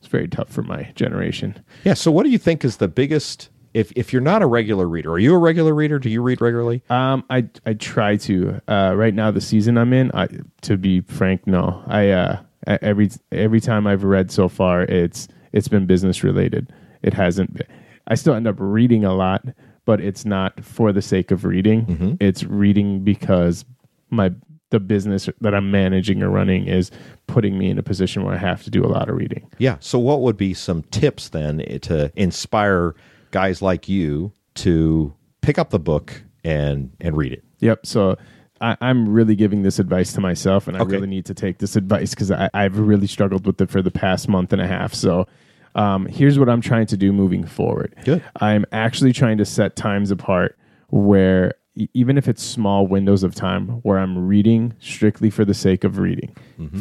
is 0.00 0.08
very 0.08 0.26
tough 0.26 0.48
for 0.48 0.62
my 0.62 0.90
generation. 0.94 1.62
Yeah. 1.84 1.94
So 1.94 2.10
what 2.10 2.22
do 2.22 2.30
you 2.30 2.38
think 2.38 2.64
is 2.64 2.78
the 2.78 2.88
biggest 2.88 3.50
if 3.74 3.92
if 3.96 4.12
you're 4.12 4.22
not 4.22 4.42
a 4.42 4.46
regular 4.46 4.88
reader, 4.88 5.12
are 5.12 5.18
you 5.18 5.34
a 5.34 5.38
regular 5.38 5.74
reader? 5.74 5.98
Do 5.98 6.10
you 6.10 6.22
read 6.22 6.40
regularly? 6.40 6.82
Um, 6.90 7.24
I 7.30 7.48
I 7.64 7.74
try 7.74 8.16
to. 8.16 8.60
Uh, 8.68 8.94
right 8.96 9.14
now, 9.14 9.30
the 9.30 9.40
season 9.40 9.78
I'm 9.78 9.92
in, 9.92 10.10
I, 10.14 10.28
to 10.62 10.76
be 10.76 11.00
frank, 11.02 11.46
no. 11.46 11.82
I 11.86 12.10
uh, 12.10 12.40
every 12.66 13.10
every 13.32 13.60
time 13.60 13.86
I've 13.86 14.04
read 14.04 14.30
so 14.30 14.48
far, 14.48 14.82
it's 14.82 15.28
it's 15.52 15.68
been 15.68 15.86
business 15.86 16.22
related. 16.24 16.72
It 17.02 17.14
hasn't. 17.14 17.54
Been, 17.54 17.66
I 18.06 18.14
still 18.14 18.34
end 18.34 18.48
up 18.48 18.56
reading 18.58 19.04
a 19.04 19.14
lot, 19.14 19.44
but 19.84 20.00
it's 20.00 20.24
not 20.24 20.64
for 20.64 20.92
the 20.92 21.02
sake 21.02 21.30
of 21.30 21.44
reading. 21.44 21.84
It's 22.20 22.42
reading 22.44 23.04
because 23.04 23.64
my 24.10 24.32
the 24.70 24.80
business 24.80 25.28
that 25.40 25.54
I'm 25.54 25.70
managing 25.70 26.22
or 26.22 26.30
running 26.30 26.66
is 26.66 26.90
putting 27.26 27.58
me 27.58 27.70
in 27.70 27.78
a 27.78 27.82
position 27.82 28.24
where 28.24 28.34
I 28.34 28.38
have 28.38 28.62
to 28.64 28.70
do 28.70 28.84
a 28.84 28.88
lot 28.88 29.08
of 29.08 29.16
reading. 29.16 29.48
Yeah. 29.58 29.76
So, 29.80 29.98
what 29.98 30.22
would 30.22 30.36
be 30.36 30.54
some 30.54 30.82
tips 30.84 31.28
then 31.28 31.60
eh, 31.62 31.78
to 31.78 32.12
inspire 32.16 32.94
guys 33.30 33.62
like 33.62 33.88
you 33.88 34.32
to 34.56 35.14
pick 35.40 35.58
up 35.58 35.70
the 35.70 35.78
book 35.78 36.22
and 36.44 36.90
and 37.00 37.16
read 37.16 37.32
it? 37.32 37.44
Yep. 37.60 37.86
So 37.86 38.16
I, 38.60 38.76
I'm 38.80 39.08
really 39.08 39.34
giving 39.36 39.62
this 39.62 39.78
advice 39.78 40.12
to 40.14 40.20
myself, 40.20 40.68
and 40.68 40.76
I 40.76 40.80
Okay. 40.80 40.92
really 40.96 41.06
need 41.08 41.26
to 41.26 41.34
take 41.34 41.58
this 41.58 41.76
advice 41.76 42.10
because 42.10 42.30
I've 42.30 42.78
really 42.78 43.06
struggled 43.06 43.46
with 43.46 43.60
it 43.60 43.70
for 43.70 43.80
the 43.82 43.90
past 43.90 44.28
month 44.28 44.52
and 44.52 44.60
a 44.60 44.66
half. 44.66 44.92
So 44.94 45.26
um, 45.74 46.06
here's 46.06 46.38
what 46.38 46.48
I'm 46.48 46.60
trying 46.60 46.86
to 46.86 46.96
do 46.96 47.12
moving 47.12 47.44
forward. 47.46 47.94
Good. 48.04 48.22
I'm 48.40 48.64
actually 48.72 49.12
trying 49.12 49.38
to 49.38 49.44
set 49.44 49.76
times 49.76 50.10
apart 50.10 50.58
where 50.88 51.54
even 51.94 52.18
if 52.18 52.28
it's 52.28 52.42
small 52.42 52.86
windows 52.86 53.22
of 53.22 53.34
time 53.34 53.68
where 53.82 53.98
I'm 53.98 54.26
reading 54.26 54.74
strictly 54.80 55.30
for 55.30 55.44
the 55.44 55.54
sake 55.54 55.84
of 55.84 55.98
reading 55.98 56.34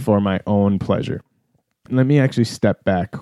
for 0.03 0.19
my 0.19 0.39
own 0.47 0.79
pleasure. 0.79 1.21
Let 1.89 2.05
me 2.07 2.19
actually 2.19 2.43
step 2.45 2.83
back 2.83 3.15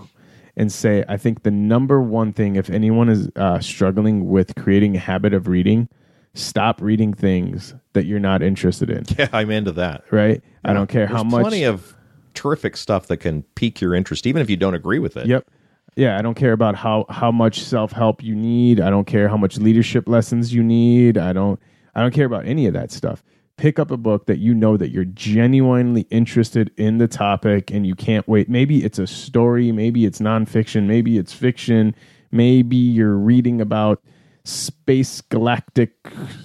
and 0.57 0.71
say 0.71 1.05
I 1.07 1.15
think 1.15 1.43
the 1.43 1.51
number 1.51 2.01
one 2.01 2.33
thing, 2.33 2.57
if 2.57 2.69
anyone 2.69 3.07
is 3.07 3.29
uh, 3.37 3.59
struggling 3.59 4.27
with 4.27 4.55
creating 4.55 4.97
a 4.97 4.99
habit 4.99 5.33
of 5.33 5.47
reading, 5.47 5.87
stop 6.33 6.81
reading 6.81 7.13
things 7.13 7.73
that 7.93 8.05
you're 8.05 8.19
not 8.19 8.41
interested 8.41 8.89
in. 8.89 9.05
Yeah, 9.17 9.29
I'm 9.31 9.51
into 9.51 9.71
that. 9.73 10.03
Right? 10.11 10.43
I 10.65 10.73
don't 10.73 10.89
care 10.89 11.07
how 11.07 11.23
much. 11.23 11.43
Plenty 11.43 11.63
of 11.63 11.95
terrific 12.33 12.75
stuff 12.75 13.07
that 13.07 13.17
can 13.17 13.43
pique 13.55 13.79
your 13.79 13.95
interest, 13.95 14.27
even 14.27 14.41
if 14.41 14.49
you 14.49 14.57
don't 14.57 14.73
agree 14.73 14.99
with 14.99 15.15
it. 15.15 15.27
Yep. 15.27 15.47
Yeah, 15.95 16.17
I 16.17 16.21
don't 16.21 16.35
care 16.35 16.51
about 16.51 16.75
how 16.75 17.05
how 17.09 17.31
much 17.31 17.61
self 17.61 17.91
help 17.91 18.21
you 18.21 18.35
need. 18.35 18.79
I 18.79 18.89
don't 18.89 19.05
care 19.05 19.29
how 19.29 19.37
much 19.37 19.57
leadership 19.57 20.07
lessons 20.07 20.53
you 20.53 20.63
need. 20.63 21.17
I 21.17 21.33
don't 21.33 21.59
I 21.95 22.01
don't 22.01 22.13
care 22.13 22.25
about 22.25 22.45
any 22.45 22.67
of 22.67 22.73
that 22.73 22.91
stuff. 22.91 23.23
Pick 23.57 23.79
up 23.79 23.89
a 23.89 23.97
book 23.97 24.27
that 24.27 24.37
you 24.37 24.53
know 24.53 24.77
that 24.77 24.91
you're 24.91 25.05
genuinely 25.05 26.01
interested 26.11 26.71
in 26.77 26.99
the 26.99 27.07
topic 27.07 27.71
and 27.71 27.87
you 27.87 27.95
can't 27.95 28.27
wait. 28.27 28.47
Maybe 28.49 28.83
it's 28.85 28.99
a 28.99 29.07
story, 29.07 29.71
maybe 29.71 30.05
it's 30.05 30.19
nonfiction, 30.19 30.85
maybe 30.85 31.17
it's 31.17 31.33
fiction, 31.33 31.95
maybe 32.31 32.75
you're 32.75 33.17
reading 33.17 33.59
about 33.59 34.01
space 34.47 35.21
galactic 35.21 35.93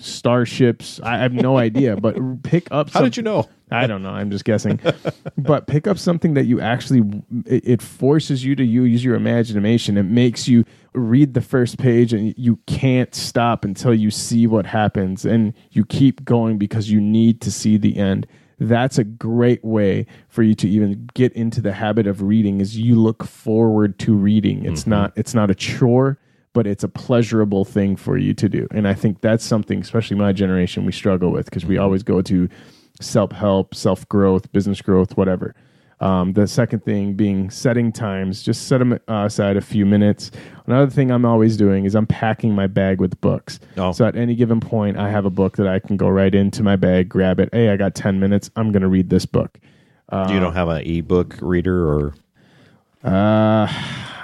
starships. 0.00 1.00
I 1.02 1.18
have 1.18 1.32
no 1.32 1.58
idea, 1.58 1.96
but 1.96 2.42
pick 2.42 2.68
up 2.70 2.90
How 2.90 3.02
did 3.02 3.16
you 3.16 3.22
know? 3.22 3.48
I 3.70 3.86
don't 3.86 4.02
know. 4.02 4.10
I'm 4.10 4.30
just 4.30 4.44
guessing. 4.44 4.80
but 5.38 5.66
pick 5.66 5.86
up 5.86 5.98
something 5.98 6.34
that 6.34 6.44
you 6.44 6.60
actually 6.60 7.22
it, 7.46 7.66
it 7.66 7.82
forces 7.82 8.44
you 8.44 8.54
to 8.56 8.64
use 8.64 9.04
your 9.04 9.14
imagination. 9.14 9.96
It 9.96 10.02
makes 10.04 10.48
you 10.48 10.64
read 10.94 11.34
the 11.34 11.40
first 11.40 11.78
page 11.78 12.12
and 12.12 12.34
you 12.36 12.56
can't 12.66 13.14
stop 13.14 13.64
until 13.64 13.94
you 13.94 14.10
see 14.10 14.46
what 14.46 14.66
happens 14.66 15.24
and 15.24 15.54
you 15.70 15.84
keep 15.84 16.24
going 16.24 16.58
because 16.58 16.90
you 16.90 17.00
need 17.00 17.40
to 17.42 17.50
see 17.50 17.76
the 17.76 17.96
end. 17.96 18.26
That's 18.58 18.98
a 18.98 19.04
great 19.04 19.64
way 19.64 20.06
for 20.28 20.42
you 20.42 20.54
to 20.56 20.68
even 20.68 21.08
get 21.14 21.32
into 21.32 21.60
the 21.60 21.72
habit 21.72 22.06
of 22.06 22.22
reading 22.22 22.60
is 22.60 22.78
you 22.78 22.94
look 22.96 23.24
forward 23.24 23.98
to 24.00 24.14
reading. 24.14 24.64
It's 24.64 24.82
mm-hmm. 24.82 24.90
not 24.90 25.12
it's 25.16 25.34
not 25.34 25.50
a 25.50 25.54
chore 25.54 26.18
but 26.52 26.66
it's 26.66 26.84
a 26.84 26.88
pleasurable 26.88 27.64
thing 27.64 27.96
for 27.96 28.16
you 28.18 28.34
to 28.34 28.48
do. 28.48 28.66
And 28.72 28.86
I 28.86 28.94
think 28.94 29.20
that's 29.20 29.44
something, 29.44 29.80
especially 29.80 30.16
my 30.16 30.32
generation, 30.32 30.84
we 30.84 30.92
struggle 30.92 31.30
with 31.30 31.46
because 31.46 31.64
we 31.64 31.78
always 31.78 32.02
go 32.02 32.22
to 32.22 32.48
self 33.00 33.32
help, 33.32 33.74
self 33.74 34.08
growth, 34.08 34.50
business 34.52 34.80
growth, 34.82 35.16
whatever. 35.16 35.54
Um, 36.00 36.32
the 36.32 36.48
second 36.48 36.84
thing 36.84 37.14
being 37.14 37.48
setting 37.48 37.92
times, 37.92 38.42
just 38.42 38.66
set 38.66 38.78
them 38.78 38.98
aside 39.06 39.56
a 39.56 39.60
few 39.60 39.86
minutes. 39.86 40.32
Another 40.66 40.90
thing 40.90 41.12
I'm 41.12 41.24
always 41.24 41.56
doing 41.56 41.84
is 41.84 41.94
I'm 41.94 42.08
packing 42.08 42.56
my 42.56 42.66
bag 42.66 43.00
with 43.00 43.20
books. 43.20 43.60
Oh. 43.76 43.92
So 43.92 44.04
at 44.04 44.16
any 44.16 44.34
given 44.34 44.58
point, 44.58 44.96
I 44.96 45.10
have 45.10 45.24
a 45.26 45.30
book 45.30 45.56
that 45.58 45.68
I 45.68 45.78
can 45.78 45.96
go 45.96 46.08
right 46.08 46.34
into 46.34 46.64
my 46.64 46.74
bag, 46.74 47.08
grab 47.08 47.38
it. 47.38 47.50
Hey, 47.52 47.68
I 47.68 47.76
got 47.76 47.94
10 47.94 48.18
minutes. 48.18 48.50
I'm 48.56 48.72
going 48.72 48.82
to 48.82 48.88
read 48.88 49.10
this 49.10 49.26
book. 49.26 49.60
you 50.12 50.40
don't 50.40 50.54
have 50.54 50.68
an 50.68 50.82
ebook 50.84 51.36
reader 51.40 51.86
or 51.86 52.14
Uh, 53.04 53.68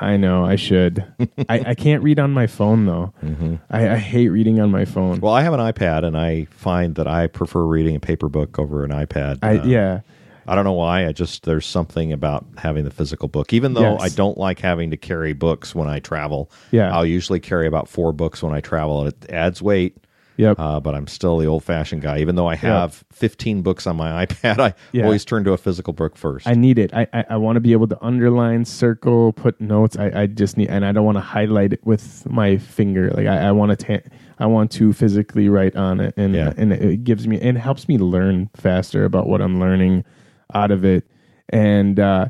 I 0.00 0.16
know 0.16 0.44
I 0.44 0.56
should. 0.56 1.04
I, 1.48 1.60
I 1.70 1.74
can't 1.74 2.02
read 2.02 2.18
on 2.18 2.30
my 2.32 2.46
phone 2.46 2.86
though. 2.86 3.12
I, 3.70 3.90
I 3.90 3.96
hate 3.96 4.28
reading 4.28 4.60
on 4.60 4.70
my 4.70 4.84
phone. 4.84 5.20
well, 5.20 5.32
I 5.34 5.42
have 5.42 5.52
an 5.52 5.60
iPad, 5.60 6.04
and 6.04 6.16
I 6.16 6.44
find 6.50 6.94
that 6.96 7.06
I 7.08 7.26
prefer 7.26 7.64
reading 7.64 7.96
a 7.96 8.00
paper 8.00 8.28
book 8.28 8.58
over 8.58 8.84
an 8.84 8.90
iPad. 8.90 9.38
I 9.42 9.58
Uh, 9.58 9.64
yeah. 9.64 10.00
I 10.46 10.54
don't 10.54 10.64
know 10.64 10.72
why. 10.72 11.06
I 11.06 11.12
just 11.12 11.42
there's 11.44 11.66
something 11.66 12.10
about 12.10 12.46
having 12.56 12.84
the 12.84 12.90
physical 12.90 13.28
book. 13.28 13.52
Even 13.52 13.74
though 13.74 13.98
Yes. 13.98 14.00
I 14.02 14.08
don't 14.08 14.38
like 14.38 14.60
having 14.60 14.90
to 14.92 14.96
carry 14.96 15.34
books 15.34 15.74
when 15.74 15.88
I 15.88 15.98
travel. 15.98 16.50
Yeah. 16.70 16.94
I'll 16.94 17.04
usually 17.04 17.38
carry 17.40 17.66
about 17.66 17.86
four 17.86 18.12
books 18.14 18.42
when 18.42 18.54
I 18.54 18.60
travel, 18.62 19.00
and 19.02 19.08
it 19.12 19.30
adds 19.30 19.60
weight. 19.60 19.98
Yep. 20.38 20.58
Uh, 20.58 20.80
but 20.80 20.94
I'm 20.94 21.06
still 21.08 21.36
the 21.36 21.46
old 21.46 21.62
fashioned 21.64 22.00
guy. 22.00 22.18
Even 22.20 22.36
though 22.36 22.46
I 22.46 22.54
have 22.54 23.04
15 23.12 23.60
books 23.62 23.86
on 23.86 23.96
my 23.96 24.24
iPad, 24.26 24.58
I 24.60 24.74
Yeah. 24.92 25.04
always 25.04 25.24
turn 25.24 25.44
to 25.44 25.52
a 25.52 25.58
physical 25.58 25.92
book 25.92 26.16
first. 26.16 26.46
I 26.48 26.54
need 26.54 26.78
it. 26.78 26.94
I 26.94 27.06
I, 27.12 27.24
I 27.30 27.36
want 27.36 27.56
to 27.56 27.60
be 27.60 27.72
able 27.72 27.88
to 27.88 27.98
underline, 28.02 28.64
circle, 28.64 29.32
put 29.34 29.60
notes. 29.60 29.96
I, 29.98 30.22
I 30.22 30.26
just 30.26 30.56
need, 30.56 30.68
and 30.70 30.84
I 30.86 30.92
don't 30.92 31.04
want 31.04 31.16
to 31.16 31.22
highlight 31.22 31.72
it 31.74 31.84
with 31.84 32.24
my 32.30 32.56
finger. 32.56 33.10
Like 33.10 33.26
I, 33.26 33.48
I 33.48 33.52
want 33.52 33.78
to, 33.78 33.84
ta- 34.00 34.08
I 34.38 34.46
want 34.46 34.70
to 34.72 34.92
physically 34.92 35.48
write 35.48 35.74
on 35.76 36.00
it, 36.00 36.14
and 36.16 36.34
Yeah. 36.34 36.54
and 36.56 36.72
it 36.72 37.02
gives 37.04 37.26
me 37.28 37.40
and 37.40 37.58
helps 37.58 37.88
me 37.88 37.98
learn 37.98 38.48
faster 38.56 39.04
about 39.04 39.26
what 39.28 39.42
I'm 39.42 39.58
learning 39.60 40.04
out 40.54 40.70
of 40.70 40.84
it. 40.84 41.04
And 41.48 41.98
uh, 41.98 42.26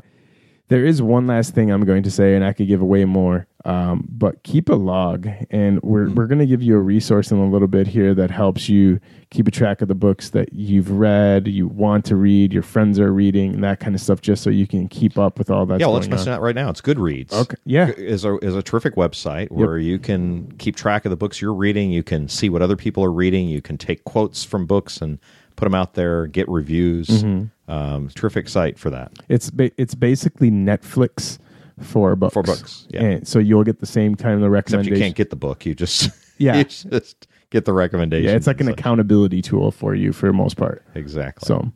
there 0.69 0.83
is 0.85 1.01
one 1.01 1.27
last 1.27 1.53
thing 1.53 1.69
I'm 1.71 1.85
going 1.85 2.03
to 2.03 2.11
say, 2.11 2.35
and 2.35 2.43
I 2.43 2.53
could 2.53 2.67
give 2.67 2.81
away 2.81 3.05
more. 3.05 3.45
Um, 3.65 4.07
but 4.09 4.41
keep 4.43 4.69
a 4.69 4.75
log, 4.75 5.27
and 5.49 5.81
we're 5.81 6.09
we're 6.09 6.27
going 6.27 6.39
to 6.39 6.45
give 6.45 6.63
you 6.63 6.77
a 6.77 6.79
resource 6.79 7.29
in 7.29 7.37
a 7.37 7.49
little 7.49 7.67
bit 7.67 7.87
here 7.87 8.13
that 8.13 8.31
helps 8.31 8.69
you 8.69 9.01
keep 9.31 9.49
a 9.49 9.51
track 9.51 9.81
of 9.81 9.89
the 9.89 9.95
books 9.95 10.29
that 10.29 10.53
you've 10.53 10.89
read, 10.91 11.45
you 11.47 11.67
want 11.67 12.05
to 12.05 12.15
read, 12.15 12.53
your 12.53 12.63
friends 12.63 12.99
are 12.99 13.11
reading, 13.11 13.53
and 13.55 13.63
that 13.63 13.81
kind 13.81 13.93
of 13.95 14.01
stuff, 14.01 14.21
just 14.21 14.43
so 14.43 14.49
you 14.49 14.65
can 14.65 14.87
keep 14.87 15.17
up 15.17 15.37
with 15.37 15.49
all 15.49 15.65
that. 15.65 15.81
yeah, 15.81 15.87
well, 15.87 15.95
let's 15.95 16.07
mention 16.07 16.31
that 16.31 16.39
right 16.39 16.55
now. 16.55 16.69
It's 16.69 16.79
Goodreads. 16.79 17.33
Okay. 17.33 17.57
Yeah. 17.65 17.89
is 17.89 18.23
a 18.23 18.37
is 18.37 18.55
a 18.55 18.63
terrific 18.63 18.95
website 18.95 19.51
where 19.51 19.77
you 19.77 19.99
can 19.99 20.53
keep 20.53 20.77
track 20.77 21.03
of 21.05 21.09
the 21.09 21.17
books 21.17 21.41
you're 21.41 21.53
reading. 21.53 21.91
You 21.91 22.01
can 22.03 22.29
see 22.29 22.47
what 22.47 22.61
other 22.61 22.77
people 22.77 23.03
are 23.03 23.11
reading. 23.11 23.49
You 23.49 23.61
can 23.61 23.77
take 23.77 24.05
quotes 24.05 24.45
from 24.45 24.67
books 24.67 25.01
and 25.01 25.19
put 25.57 25.65
them 25.65 25.75
out 25.75 25.95
there. 25.95 26.27
Get 26.27 26.47
reviews. 26.47 27.07
Mm-hmm. 27.07 27.71
Um, 27.71 28.09
terrific 28.15 28.47
site 28.47 28.79
for 28.79 28.89
that. 28.89 29.11
It's 29.27 29.49
ba- 29.49 29.71
it's 29.77 29.95
basically 29.95 30.49
Netflix 30.49 31.37
for 31.81 32.15
books. 32.15 32.33
For 32.33 32.43
books, 32.43 32.87
yeah. 32.89 33.01
And 33.03 33.27
so 33.27 33.39
you'll 33.39 33.63
get 33.63 33.79
the 33.79 33.85
same 33.85 34.15
kind 34.15 34.35
of 34.43 34.53
Except 34.53 34.53
recommendation. 34.73 34.95
you 34.95 35.01
can't 35.03 35.15
get 35.15 35.29
the 35.29 35.35
book. 35.35 35.65
You 35.65 35.75
just 35.75 36.09
Yeah. 36.37 36.57
you 36.57 36.63
just 36.63 37.27
get 37.49 37.65
the 37.65 37.73
recommendation. 37.73 38.29
yeah, 38.29 38.35
it's 38.35 38.47
like 38.47 38.61
an 38.61 38.67
accountability 38.69 39.41
tool 39.41 39.71
for 39.71 39.93
you 39.95 40.13
for 40.13 40.27
the 40.27 40.33
most 40.33 40.55
part. 40.57 40.83
exactly. 40.95 41.45
So 41.47 41.71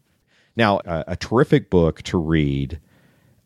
Now, 0.56 0.78
uh, 0.80 1.04
a 1.08 1.16
terrific 1.16 1.70
book 1.70 2.02
to 2.04 2.18
read 2.18 2.80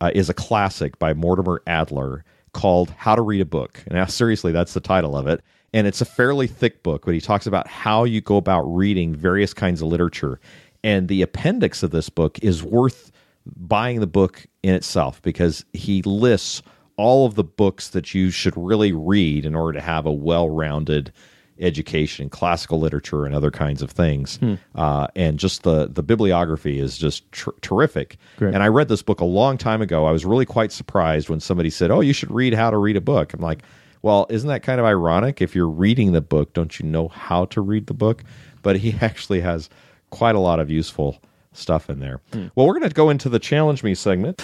uh, 0.01 0.11
is 0.13 0.29
a 0.29 0.33
classic 0.33 0.99
by 0.99 1.13
Mortimer 1.13 1.61
Adler 1.65 2.23
called 2.53 2.91
How 2.91 3.15
to 3.15 3.21
Read 3.21 3.41
a 3.41 3.45
Book. 3.45 3.83
Now, 3.89 4.05
seriously, 4.05 4.51
that's 4.51 4.73
the 4.73 4.79
title 4.79 5.15
of 5.17 5.25
it. 5.27 5.41
And 5.73 5.85
it's 5.87 6.01
a 6.01 6.05
fairly 6.05 6.47
thick 6.47 6.81
book, 6.83 7.03
but 7.05 7.13
he 7.13 7.19
talks 7.21 7.45
about 7.47 7.67
how 7.67 8.03
you 8.03 8.21
go 8.21 8.37
about 8.37 8.61
reading 8.63 9.15
various 9.15 9.53
kinds 9.53 9.81
of 9.81 9.87
literature. 9.89 10.39
And 10.83 11.07
the 11.07 11.21
appendix 11.21 11.81
of 11.83 11.91
this 11.91 12.09
book 12.09 12.39
is 12.43 12.63
worth 12.63 13.11
buying 13.55 13.99
the 13.99 14.07
book 14.07 14.45
in 14.63 14.73
itself 14.73 15.21
because 15.21 15.65
he 15.73 16.01
lists 16.03 16.61
all 16.97 17.25
of 17.25 17.35
the 17.35 17.43
books 17.43 17.89
that 17.89 18.13
you 18.13 18.31
should 18.31 18.53
really 18.57 18.91
read 18.91 19.45
in 19.45 19.55
order 19.55 19.77
to 19.79 19.81
have 19.81 20.05
a 20.05 20.11
well 20.11 20.49
rounded 20.49 21.11
education, 21.59 22.29
classical 22.29 22.79
literature, 22.79 23.25
and 23.25 23.33
other 23.33 23.51
kinds 23.51 23.81
of 23.81 23.89
things. 23.91 24.39
Uh, 24.75 25.07
and 25.15 25.39
just 25.39 25.63
the 25.63 25.87
the 25.87 26.03
bibliography 26.03 26.79
is 26.79 26.97
just 26.97 27.31
tr- 27.31 27.51
terrific. 27.61 28.17
Great. 28.37 28.53
And 28.53 28.63
I 28.63 28.67
read 28.67 28.89
this 28.89 29.01
book 29.01 29.21
a 29.21 29.25
long 29.25 29.57
time 29.57 29.81
ago. 29.81 30.05
I 30.05 30.11
was 30.11 30.25
really 30.25 30.45
quite 30.45 30.71
surprised 30.71 31.29
when 31.29 31.39
somebody 31.39 31.69
said, 31.69 31.91
"Oh, 31.91 32.01
you 32.01 32.13
should 32.13 32.31
read 32.31 32.53
How 32.53 32.69
to 32.69 32.77
Read 32.77 32.97
a 32.97 33.01
Book." 33.01 33.33
I'm 33.33 33.41
like, 33.41 33.63
"Well, 34.01 34.25
isn't 34.29 34.49
that 34.49 34.63
kind 34.63 34.79
of 34.79 34.85
ironic? 34.85 35.41
If 35.41 35.55
you're 35.55 35.69
reading 35.69 36.11
the 36.11 36.21
book, 36.21 36.53
don't 36.53 36.79
you 36.79 36.85
know 36.85 37.07
how 37.07 37.45
to 37.45 37.61
read 37.61 37.87
the 37.87 37.93
book?" 37.93 38.23
But 38.61 38.77
he 38.77 38.95
actually 39.01 39.41
has 39.41 39.69
quite 40.09 40.35
a 40.35 40.39
lot 40.39 40.59
of 40.59 40.69
useful 40.69 41.17
stuff 41.57 41.89
in 41.89 41.99
there. 41.99 42.21
Hmm. 42.33 42.47
Well, 42.55 42.67
we're 42.67 42.79
going 42.79 42.89
to 42.89 42.95
go 42.95 43.09
into 43.09 43.29
the 43.29 43.39
challenge 43.39 43.83
me 43.83 43.95
segment. 43.95 44.41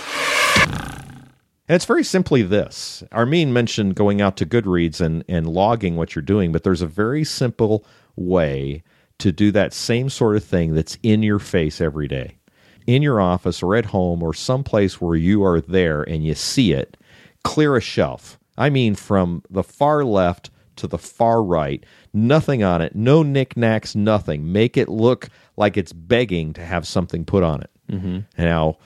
And 1.68 1.76
it's 1.76 1.86
very 1.86 2.04
simply 2.04 2.42
this. 2.42 3.04
Armin 3.12 3.54
mentioned 3.54 3.96
going 3.96 4.22
out 4.22 4.36
to 4.38 4.46
Goodreads 4.46 5.00
and, 5.00 5.24
and 5.30 5.48
logging 5.48 5.96
what 5.96 6.14
you're 6.14 6.22
doing, 6.22 6.52
but 6.52 6.64
there's 6.64 6.82
a 6.82 6.88
very 6.88 7.24
simple 7.24 7.86
way 8.18 8.84
to 9.20 9.32
do 9.32 9.52
that 9.52 9.74
same 9.74 10.10
sort 10.10 10.36
of 10.36 10.44
thing 10.44 10.76
that's 10.76 10.98
in 11.04 11.24
your 11.24 11.40
face 11.40 11.80
every 11.80 12.08
day. 12.08 12.38
In 12.86 13.02
your 13.02 13.22
office 13.22 13.64
or 13.64 13.78
at 13.78 13.86
home 13.86 14.22
or 14.22 14.34
someplace 14.34 15.00
where 15.00 15.16
you 15.16 15.44
are 15.46 15.62
there 15.62 16.04
and 16.04 16.26
you 16.26 16.36
see 16.36 16.74
it, 16.74 16.98
clear 17.46 17.78
a 17.78 17.82
shelf. 17.82 18.38
I 18.58 18.70
mean, 18.70 18.96
from 18.96 19.42
the 19.50 19.64
far 19.64 20.04
left 20.04 20.50
to 20.76 20.88
the 20.88 20.98
far 20.98 21.42
right, 21.42 21.86
nothing 22.14 22.64
on 22.64 22.82
it, 22.82 22.96
no 22.96 23.24
knickknacks, 23.24 23.96
nothing. 23.96 24.52
Make 24.52 24.78
it 24.78 24.90
look 24.90 25.30
like 25.58 25.78
it's 25.78 25.94
begging 25.94 26.54
to 26.54 26.66
have 26.66 26.88
something 26.88 27.26
put 27.26 27.44
on 27.44 27.62
it. 27.62 27.70
Mm-hmm. 27.92 28.20
Now, 28.42 28.78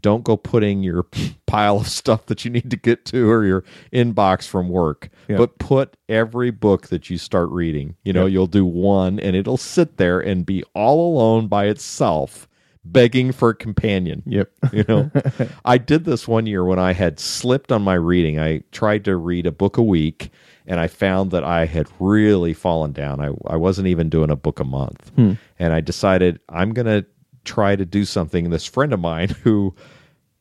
don't 0.00 0.22
go 0.22 0.36
putting 0.36 0.82
your 0.82 1.06
pile 1.46 1.78
of 1.78 1.88
stuff 1.88 2.26
that 2.26 2.44
you 2.44 2.50
need 2.50 2.70
to 2.70 2.76
get 2.76 3.04
to 3.06 3.30
or 3.30 3.44
your 3.46 3.64
inbox 3.92 4.46
from 4.46 4.68
work 4.68 5.08
Yeah. 5.28 5.38
but 5.38 5.58
put 5.58 5.96
every 6.10 6.50
book 6.50 6.88
that 6.88 7.08
you 7.08 7.16
start 7.16 7.48
reading 7.48 7.96
you 8.04 8.12
know 8.12 8.26
Yep. 8.26 8.32
you'll 8.32 8.46
do 8.48 8.66
one 8.66 9.18
and 9.18 9.34
it'll 9.34 9.56
sit 9.56 9.96
there 9.96 10.20
and 10.20 10.44
be 10.44 10.62
all 10.74 11.10
alone 11.16 11.46
by 11.46 11.68
itself 11.68 12.46
begging 12.92 13.32
for 13.32 13.50
a 13.50 13.54
companion 13.54 14.22
Yep. 14.26 14.50
you 14.72 14.84
know 14.88 15.10
i 15.64 15.78
did 15.78 16.04
this 16.04 16.26
one 16.28 16.46
year 16.46 16.64
when 16.64 16.78
i 16.78 16.92
had 16.92 17.18
slipped 17.20 17.70
on 17.72 17.82
my 17.82 17.94
reading 17.94 18.38
i 18.38 18.62
tried 18.72 19.04
to 19.06 19.16
read 19.16 19.46
a 19.46 19.52
book 19.52 19.76
a 19.76 19.82
week 19.82 20.30
and 20.66 20.80
i 20.80 20.86
found 20.86 21.30
that 21.32 21.44
i 21.44 21.66
had 21.66 21.86
really 21.98 22.52
fallen 22.54 22.92
down 22.92 23.20
i, 23.20 23.30
I 23.46 23.56
wasn't 23.56 23.88
even 23.88 24.08
doing 24.08 24.30
a 24.30 24.36
book 24.36 24.60
a 24.60 24.64
month 24.64 25.12
and 25.58 25.72
i 25.72 25.80
decided 25.80 26.40
i'm 26.48 26.72
going 26.72 26.86
to 26.86 27.04
try 27.44 27.76
to 27.76 27.84
do 27.86 28.04
something 28.04 28.50
this 28.50 28.66
friend 28.66 28.92
of 28.92 29.00
mine 29.00 29.28
who 29.42 29.74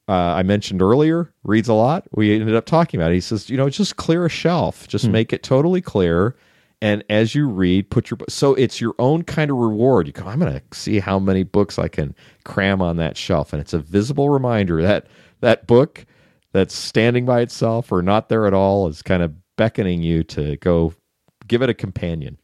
uh, 0.09 0.35
I 0.39 0.43
mentioned 0.43 0.81
earlier 0.81 1.33
reads 1.43 1.67
a 1.67 1.73
lot. 1.73 2.07
We 2.13 2.33
ended 2.39 2.55
up 2.55 2.65
talking 2.65 2.97
about 2.97 3.11
it. 3.11 3.15
He 3.15 3.19
says, 3.19 3.49
you 3.49 3.57
know, 3.57 3.69
just 3.69 3.97
clear 3.97 4.25
a 4.25 4.29
shelf, 4.29 4.87
just 4.87 5.09
make 5.09 5.33
it 5.33 5.43
totally 5.43 5.81
clear. 5.81 6.33
And 6.81 7.03
as 7.09 7.33
you 7.33 7.47
read, 7.49 7.89
put 7.89 8.11
your 8.11 8.19
so 8.29 8.53
it's 8.53 8.79
your 8.79 8.93
own 8.99 9.23
kind 9.23 9.49
of 9.49 9.57
reward. 9.57 10.05
You 10.07 10.13
go, 10.13 10.25
I'm 10.27 10.39
going 10.39 10.53
to 10.53 10.77
see 10.77 10.99
how 10.99 11.17
many 11.17 11.41
books 11.43 11.79
I 11.79 11.87
can 11.87 12.13
cram 12.45 12.81
on 12.81 12.97
that 12.97 13.17
shelf, 13.17 13.51
and 13.51 13.59
it's 13.59 13.73
a 13.73 13.79
visible 13.79 14.29
reminder 14.29 14.81
that 14.83 15.07
that 15.41 15.65
book 15.65 16.05
that's 16.53 16.75
standing 16.75 17.25
by 17.25 17.41
itself 17.41 17.91
or 17.91 18.01
not 18.01 18.29
there 18.29 18.45
at 18.45 18.53
all 18.53 18.87
is 18.87 19.01
kind 19.01 19.23
of 19.23 19.33
beckoning 19.55 20.03
you 20.03 20.23
to 20.23 20.55
go 20.57 20.93
give 21.47 21.61
it 21.63 21.69
a 21.69 21.73
companion. 21.73 22.37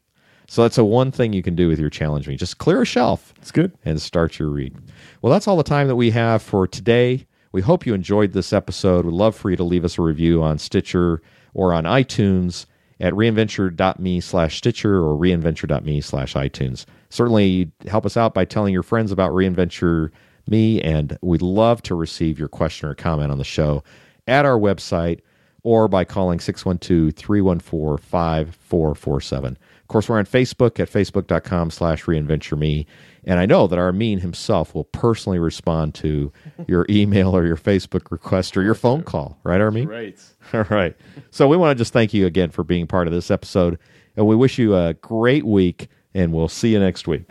So 0.47 0.63
that's 0.63 0.77
a 0.77 0.83
one 0.83 1.11
thing 1.11 1.31
you 1.33 1.41
can 1.43 1.55
do 1.55 1.67
with 1.67 1.79
your 1.79 1.89
challenge 1.89 2.27
me. 2.27 2.35
Just 2.35 2.57
clear 2.57 2.81
a 2.81 2.85
shelf 2.85 3.33
It's 3.37 3.51
good. 3.51 3.71
and 3.85 4.01
start 4.01 4.39
your 4.39 4.49
read. 4.49 4.75
Well, 5.21 5.31
that's 5.31 5.47
all 5.47 5.57
the 5.57 5.63
time 5.63 5.87
that 5.87 5.95
we 5.95 6.11
have 6.11 6.41
for 6.41 6.67
today. 6.67 7.25
We 7.53 7.61
hope 7.61 7.85
you 7.85 7.93
enjoyed 7.93 8.33
this 8.33 8.51
episode. 8.51 9.05
We'd 9.05 9.13
love 9.13 9.35
for 9.35 9.49
you 9.51 9.55
to 9.57 9.63
leave 9.63 9.85
us 9.85 9.97
a 9.97 10.01
review 10.01 10.43
on 10.43 10.57
Stitcher 10.57 11.21
or 11.53 11.73
on 11.73 11.85
iTunes 11.85 12.65
at 12.99 13.13
reinventure.me 13.13 14.21
slash 14.21 14.57
Stitcher 14.57 14.97
or 14.97 15.17
reinventure.me 15.17 16.01
slash 16.01 16.33
iTunes. 16.33 16.85
Certainly 17.09 17.71
help 17.87 18.05
us 18.05 18.17
out 18.17 18.33
by 18.33 18.45
telling 18.45 18.73
your 18.73 18.83
friends 18.83 19.11
about 19.11 19.31
Reinventure 19.31 20.09
Me, 20.47 20.81
and 20.81 21.17
we'd 21.21 21.41
love 21.41 21.81
to 21.83 21.95
receive 21.95 22.37
your 22.37 22.49
question 22.49 22.89
or 22.89 22.95
comment 22.95 23.31
on 23.31 23.37
the 23.37 23.43
show 23.43 23.83
at 24.27 24.45
our 24.45 24.57
website 24.57 25.19
or 25.63 25.87
by 25.87 26.03
calling 26.03 26.39
612 26.39 27.13
314 27.15 27.97
5447. 27.97 29.57
Of 29.81 29.87
course, 29.87 30.09
we're 30.09 30.19
on 30.19 30.25
Facebook 30.25 30.79
at 30.79 30.89
facebook.com 30.89 31.71
slash 31.71 32.03
reinventure. 32.05 32.85
And 33.25 33.39
I 33.39 33.45
know 33.45 33.67
that 33.67 33.79
Armin 33.79 34.19
himself 34.19 34.75
will 34.75 34.83
personally 34.83 35.39
respond 35.39 35.93
to 35.95 36.31
your 36.67 36.85
email 36.89 37.35
or 37.35 37.45
your 37.45 37.57
Facebook 37.57 38.11
request 38.11 38.57
or 38.57 38.63
your 38.63 38.75
phone 38.75 39.03
call. 39.03 39.37
Right, 39.43 39.61
Armin? 39.61 39.87
Right. 39.87 40.19
All 40.53 40.65
right. 40.69 40.95
So 41.31 41.47
we 41.47 41.57
want 41.57 41.77
to 41.77 41.81
just 41.81 41.93
thank 41.93 42.13
you 42.13 42.25
again 42.25 42.49
for 42.49 42.63
being 42.63 42.87
part 42.87 43.07
of 43.07 43.13
this 43.13 43.31
episode. 43.31 43.79
And 44.15 44.27
we 44.27 44.35
wish 44.35 44.59
you 44.59 44.75
a 44.75 44.93
great 44.95 45.43
week, 45.45 45.87
and 46.13 46.31
we'll 46.33 46.47
see 46.47 46.71
you 46.73 46.79
next 46.79 47.07
week. 47.07 47.23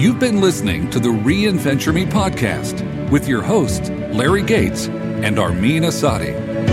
You've 0.00 0.18
been 0.18 0.40
listening 0.40 0.90
to 0.90 0.98
the 0.98 1.10
Reinventure 1.10 1.94
Me 1.94 2.04
podcast 2.06 3.10
with 3.10 3.28
your 3.28 3.40
hosts, 3.42 3.88
Larry 3.88 4.42
Gates 4.42 4.88
and 4.88 5.38
Armin 5.38 5.84
Asadi. 5.84 6.71